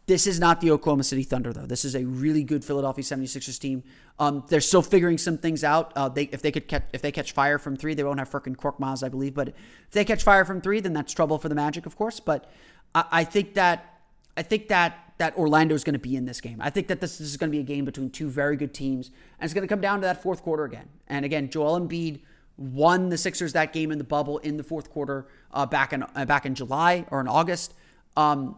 This 0.08 0.28
is 0.28 0.40
not 0.40 0.62
the 0.62 0.70
Oklahoma 0.70 1.04
City 1.04 1.24
Thunder, 1.24 1.52
though. 1.52 1.66
This 1.66 1.84
is 1.84 1.96
a 1.96 2.06
really 2.06 2.44
good 2.44 2.64
Philadelphia 2.64 3.04
76ers 3.04 3.60
team. 3.60 3.84
Um, 4.20 4.44
they're 4.50 4.62
still 4.62 4.84
figuring 4.84 5.18
some 5.18 5.38
things 5.40 5.64
out. 5.64 5.92
Uh, 5.96 6.10
they, 6.10 6.26
if 6.26 6.44
they 6.44 6.52
could 6.52 6.68
catch, 6.68 6.84
if 6.94 7.02
they 7.02 7.12
catch 7.12 7.32
fire 7.32 7.58
from 7.58 7.76
three, 7.76 7.96
they 7.96 8.04
won't 8.04 8.20
have 8.20 8.30
freaking 8.30 8.80
Miles, 8.80 9.02
I 9.02 9.10
believe. 9.10 9.34
But 9.34 9.50
if 9.50 9.92
they 9.92 10.06
catch 10.06 10.24
fire 10.24 10.46
from 10.46 10.62
three, 10.62 10.80
then 10.80 10.94
that's 10.94 11.12
trouble 11.12 11.40
for 11.40 11.50
the 11.50 11.56
Magic, 11.56 11.88
of 11.88 11.96
course. 11.96 12.20
But 12.20 12.52
I, 12.94 13.06
I 13.12 13.24
think 13.24 13.56
that 13.56 14.02
I 14.38 14.44
think 14.44 14.68
that 14.68 15.14
that 15.18 15.36
Orlando 15.38 15.74
is 15.74 15.84
going 15.84 15.94
to 15.94 16.00
be 16.00 16.16
in 16.16 16.26
this 16.26 16.42
game. 16.42 16.58
I 16.62 16.70
think 16.70 16.88
that 16.88 17.00
this, 17.00 17.18
this 17.18 17.28
is 17.28 17.38
going 17.38 17.50
to 17.50 17.56
be 17.56 17.62
a 17.62 17.64
game 17.64 17.86
between 17.86 18.10
two 18.10 18.30
very 18.30 18.58
good 18.58 18.74
teams, 18.74 19.08
and 19.40 19.46
it's 19.46 19.54
going 19.54 19.64
to 19.64 19.68
come 19.68 19.82
down 19.82 20.02
to 20.02 20.08
that 20.08 20.22
fourth 20.22 20.44
quarter 20.44 20.66
again. 20.66 20.90
And 21.08 21.26
again, 21.26 21.50
Joel 21.50 21.80
Embiid 21.80 22.20
won 22.58 23.10
the 23.10 23.18
Sixers 23.18 23.54
that 23.54 23.74
game 23.74 23.92
in 23.92 23.98
the 23.98 24.04
bubble 24.04 24.38
in 24.40 24.58
the 24.58 24.64
fourth 24.64 24.92
quarter 24.92 25.28
uh, 25.52 25.66
back 25.66 25.94
in 25.94 26.04
uh, 26.04 26.26
back 26.26 26.46
in 26.46 26.54
July 26.54 27.06
or 27.10 27.22
in 27.22 27.28
August. 27.28 27.74
Um, 28.16 28.58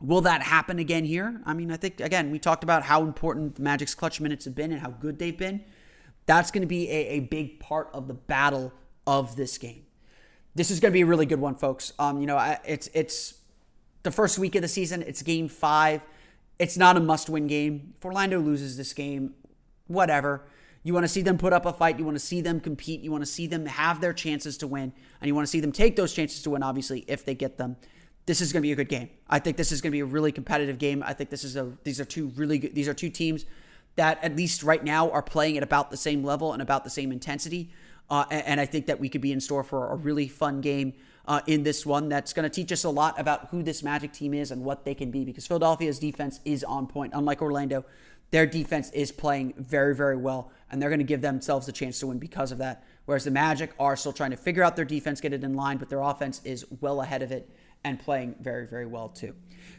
Will 0.00 0.20
that 0.22 0.42
happen 0.42 0.78
again 0.78 1.04
here? 1.04 1.40
I 1.46 1.54
mean, 1.54 1.70
I 1.70 1.76
think, 1.76 2.00
again, 2.00 2.30
we 2.30 2.38
talked 2.38 2.64
about 2.64 2.82
how 2.82 3.02
important 3.02 3.58
Magic's 3.58 3.94
clutch 3.94 4.20
minutes 4.20 4.44
have 4.44 4.54
been 4.54 4.72
and 4.72 4.80
how 4.80 4.90
good 4.90 5.18
they've 5.18 5.36
been. 5.36 5.64
That's 6.26 6.50
going 6.50 6.62
to 6.62 6.68
be 6.68 6.90
a, 6.90 7.08
a 7.08 7.20
big 7.20 7.60
part 7.60 7.88
of 7.92 8.08
the 8.08 8.14
battle 8.14 8.72
of 9.06 9.36
this 9.36 9.56
game. 9.58 9.86
This 10.54 10.70
is 10.70 10.80
going 10.80 10.92
to 10.92 10.94
be 10.94 11.02
a 11.02 11.06
really 11.06 11.26
good 11.26 11.40
one, 11.40 11.54
folks. 11.56 11.92
Um, 11.98 12.20
you 12.20 12.26
know, 12.26 12.38
it's 12.64 12.88
it's 12.94 13.34
the 14.04 14.10
first 14.10 14.38
week 14.38 14.54
of 14.54 14.62
the 14.62 14.68
season. 14.68 15.02
It's 15.02 15.22
game 15.22 15.48
five. 15.48 16.02
It's 16.58 16.76
not 16.76 16.96
a 16.96 17.00
must-win 17.00 17.46
game. 17.46 17.94
If 17.98 18.04
Orlando 18.04 18.40
loses 18.40 18.76
this 18.76 18.92
game, 18.92 19.34
whatever. 19.86 20.46
You 20.82 20.92
want 20.94 21.04
to 21.04 21.08
see 21.08 21.22
them 21.22 21.38
put 21.38 21.52
up 21.52 21.66
a 21.66 21.72
fight. 21.72 21.98
You 21.98 22.04
want 22.04 22.16
to 22.16 22.24
see 22.24 22.40
them 22.40 22.60
compete. 22.60 23.00
You 23.00 23.10
want 23.10 23.22
to 23.22 23.30
see 23.30 23.46
them 23.46 23.66
have 23.66 24.00
their 24.00 24.12
chances 24.12 24.56
to 24.58 24.66
win, 24.66 24.92
and 25.20 25.28
you 25.28 25.34
want 25.34 25.46
to 25.46 25.50
see 25.50 25.60
them 25.60 25.72
take 25.72 25.96
those 25.96 26.12
chances 26.12 26.42
to 26.42 26.50
win. 26.50 26.62
Obviously, 26.62 27.04
if 27.08 27.24
they 27.24 27.34
get 27.34 27.58
them 27.58 27.76
this 28.26 28.40
is 28.40 28.52
going 28.52 28.62
to 28.62 28.66
be 28.66 28.72
a 28.72 28.76
good 28.76 28.88
game. 28.88 29.10
I 29.28 29.38
think 29.38 29.56
this 29.56 29.72
is 29.72 29.80
going 29.80 29.90
to 29.90 29.96
be 29.96 30.00
a 30.00 30.06
really 30.06 30.32
competitive 30.32 30.78
game. 30.78 31.02
I 31.04 31.12
think 31.12 31.30
this 31.30 31.44
is 31.44 31.56
a 31.56 31.72
these 31.84 32.00
are 32.00 32.04
two 32.04 32.28
really 32.36 32.58
good 32.58 32.74
these 32.74 32.88
are 32.88 32.94
two 32.94 33.10
teams 33.10 33.44
that 33.96 34.22
at 34.22 34.34
least 34.34 34.62
right 34.62 34.82
now 34.82 35.10
are 35.10 35.22
playing 35.22 35.56
at 35.56 35.62
about 35.62 35.90
the 35.90 35.96
same 35.96 36.24
level 36.24 36.52
and 36.52 36.60
about 36.60 36.84
the 36.84 36.90
same 36.90 37.12
intensity. 37.12 37.70
Uh, 38.10 38.24
and, 38.30 38.46
and, 38.46 38.60
I 38.60 38.66
think 38.66 38.86
that 38.86 39.00
we 39.00 39.08
could 39.08 39.22
be 39.22 39.32
in 39.32 39.40
store 39.40 39.62
for 39.62 39.90
a 39.90 39.94
really 39.94 40.28
fun 40.28 40.60
game 40.60 40.92
uh, 41.26 41.40
in 41.46 41.62
this 41.62 41.86
one 41.86 42.10
that's 42.10 42.34
going 42.34 42.42
to 42.42 42.50
teach 42.50 42.70
us 42.70 42.84
a 42.84 42.90
lot 42.90 43.18
about 43.18 43.48
who 43.48 43.62
this 43.62 43.82
Magic 43.82 44.12
team 44.12 44.34
is 44.34 44.50
and 44.50 44.62
what 44.62 44.84
they 44.84 44.94
can 44.94 45.10
be 45.10 45.24
because 45.24 45.46
Philadelphia's 45.46 45.98
defense 45.98 46.38
is 46.44 46.62
on 46.64 46.86
point. 46.86 47.14
Unlike 47.14 47.40
Orlando, 47.40 47.86
their 48.30 48.44
defense 48.44 48.90
is 48.90 49.10
playing 49.10 49.54
very, 49.56 49.94
very 49.94 50.18
well, 50.18 50.50
and 50.70 50.82
they're 50.82 50.90
going 50.90 50.98
to 50.98 51.04
give 51.04 51.22
themselves 51.22 51.66
a 51.66 51.72
chance 51.72 51.98
to 52.00 52.08
win 52.08 52.18
because 52.18 52.52
of 52.52 52.58
that. 52.58 52.84
Whereas 53.06 53.24
the 53.24 53.30
Magic 53.30 53.72
are 53.78 53.96
still 53.96 54.12
trying 54.12 54.32
to 54.32 54.36
figure 54.36 54.62
out 54.62 54.76
their 54.76 54.84
defense, 54.84 55.22
get 55.22 55.32
it 55.32 55.42
in 55.42 55.54
line, 55.54 55.78
but 55.78 55.88
their 55.88 56.00
offense 56.00 56.42
is 56.44 56.66
well 56.80 57.00
ahead 57.00 57.22
of 57.22 57.32
it 57.32 57.48
and 57.84 58.00
playing 58.00 58.36
very, 58.40 58.66
very 58.66 58.86
well 58.86 59.08
too. 59.08 59.34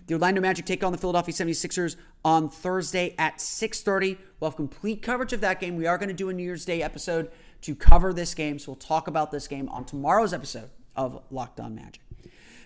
The 0.08 0.14
Orlando 0.14 0.42
Magic 0.42 0.66
take 0.66 0.84
on 0.84 0.92
the 0.92 0.98
Philadelphia 0.98 1.34
76ers 1.34 1.96
on 2.24 2.50
Thursday 2.50 3.16
at 3.18 3.40
6:30. 3.40 4.18
We'll 4.40 4.52
have 4.52 4.56
complete 4.56 5.02
coverage 5.02 5.34
of 5.34 5.42
that 5.42 5.60
game. 5.60 5.76
We 5.76 5.88
are 5.88 5.98
going 5.98 6.10
to 6.10 6.16
do 6.16 6.30
a 6.30 6.34
New 6.34 6.44
Year's 6.44 6.66
Day 6.66 6.82
episode 6.82 7.32
to 7.62 7.76
cover 7.76 8.14
this 8.14 8.34
game, 8.34 8.60
so 8.60 8.72
we'll 8.72 8.78
talk 8.78 9.08
about 9.08 9.32
this 9.32 9.48
game 9.48 9.68
on 9.70 9.86
tomorrow's 9.86 10.34
episode 10.34 10.70
of 10.96 11.24
Locked 11.32 11.60
On 11.60 11.74
Magic. 11.74 12.05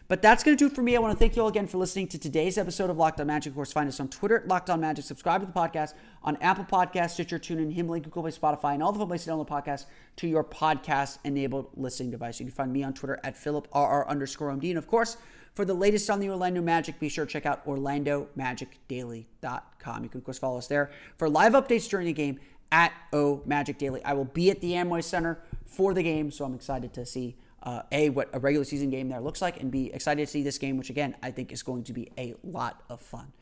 But 0.10 0.22
that's 0.24 0.44
going 0.44 0.58
to 0.58 0.62
do 0.62 0.66
it 0.72 0.76
for 0.76 0.82
me. 0.82 0.96
I 0.96 1.00
want 1.00 1.14
to 1.14 1.20
thank 1.20 1.36
you 1.36 1.44
all 1.44 1.50
again 1.50 1.68
for 1.68 1.78
listening 1.78 2.08
to 2.08 2.18
today's 2.18 2.58
episode 2.58 2.90
of 2.90 2.98
Locked 2.98 3.22
On 3.22 3.28
Magic. 3.28 3.52
Of 3.52 3.56
course, 3.56 3.72
find 3.72 3.88
us 3.88 4.00
on 4.00 4.08
Twitter 4.08 4.40
at 4.40 4.48
Locked 4.48 4.72
On 4.72 4.82
Magic. 4.82 5.06
Subscribe 5.06 5.42
to 5.42 5.46
the 5.46 5.54
podcast 5.54 5.94
on 6.24 6.36
Apple 6.42 6.66
Podcasts, 6.66 7.12
Stitcher, 7.12 7.38
TuneIn, 7.38 7.74
Himalaya, 7.74 8.02
Google 8.02 8.24
Play, 8.24 8.32
Spotify, 8.32 8.74
and 8.74 8.82
all 8.82 8.92
the 8.92 8.98
other 8.98 9.06
places 9.06 9.26
to 9.26 9.32
download 9.34 9.48
podcast 9.48 9.86
to 10.16 10.28
your 10.28 10.44
podcast-enabled 10.44 11.70
listening 11.76 12.10
device. 12.10 12.40
You 12.40 12.48
can 12.48 12.56
find 12.56 12.74
me 12.74 12.82
on 12.82 12.96
Twitter 12.96 13.20
at 13.24 13.36
PhilipRR 13.36 14.08
underscore 14.08 14.52
MD. 14.52 14.70
And 14.70 14.80
of 14.80 14.88
course, 14.88 15.18
for 15.54 15.64
the 15.64 15.76
latest 15.76 16.10
on 16.10 16.20
the 16.20 16.32
Orlando 16.32 16.64
Magic, 16.64 17.00
be 17.00 17.08
sure 17.08 17.28
to 17.28 17.32
check 17.32 17.46
out 17.46 17.64
OrlandoMagicDaily.com. 17.68 20.04
You 20.04 20.10
can, 20.10 20.18
of 20.18 20.26
course, 20.26 20.40
follow 20.40 20.58
us 20.58 20.66
there 20.66 20.90
for 21.20 21.30
live 21.30 21.54
updates 21.54 21.88
during 21.88 22.08
the 22.08 22.14
game 22.14 22.40
at 22.72 22.94
O 23.14 23.44
Magic 23.46 23.78
Daily. 23.78 24.04
I 24.04 24.14
will 24.14 24.26
be 24.26 24.50
at 24.50 24.60
the 24.60 24.72
Amway 24.72 25.04
Center 25.04 25.38
for 25.68 25.94
the 25.94 26.02
game, 26.02 26.32
so 26.32 26.46
I'm 26.46 26.56
excited 26.56 26.94
to 26.94 27.06
see 27.06 27.36
uh, 27.64 27.84
a 27.92 28.10
what 28.10 28.30
a 28.34 28.40
regular 28.40 28.66
season 28.66 28.90
game 28.90 29.10
there 29.10 29.20
looks 29.20 29.42
like, 29.42 29.60
and 29.60 29.72
be 29.72 29.94
excited 29.94 30.26
to 30.26 30.32
see 30.32 30.44
this 30.44 30.58
game, 30.58 30.78
which 30.78 30.90
again 30.90 31.16
I 31.22 31.32
think 31.32 31.52
is 31.52 31.64
going 31.64 31.84
to 31.86 31.94
be 31.94 32.12
a 32.18 32.36
lot 32.44 32.84
of 32.90 33.02
fun. 33.02 33.34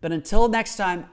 But 0.00 0.12
until 0.12 0.48
next 0.48 0.76
time, 0.76 1.06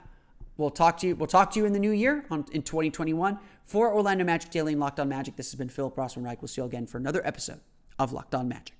we'll 0.56 0.70
talk 0.70 0.98
to 0.98 1.06
you. 1.06 1.14
We'll 1.16 1.26
talk 1.26 1.52
to 1.52 1.60
you 1.60 1.66
in 1.66 1.72
the 1.72 1.78
new 1.78 1.92
year 1.92 2.24
on, 2.30 2.44
in 2.52 2.62
2021 2.62 3.38
for 3.64 3.94
Orlando 3.94 4.24
Magic 4.24 4.50
Daily 4.50 4.72
and 4.72 4.80
Locked 4.80 5.00
On 5.00 5.08
Magic. 5.08 5.36
This 5.36 5.50
has 5.50 5.58
been 5.58 5.68
Philip 5.68 5.96
Rossman 5.96 6.24
Reich. 6.24 6.42
We'll 6.42 6.48
see 6.48 6.60
you 6.60 6.66
again 6.66 6.86
for 6.86 6.98
another 6.98 7.24
episode 7.26 7.60
of 7.98 8.12
Locked 8.12 8.34
On 8.34 8.48
Magic. 8.48 8.79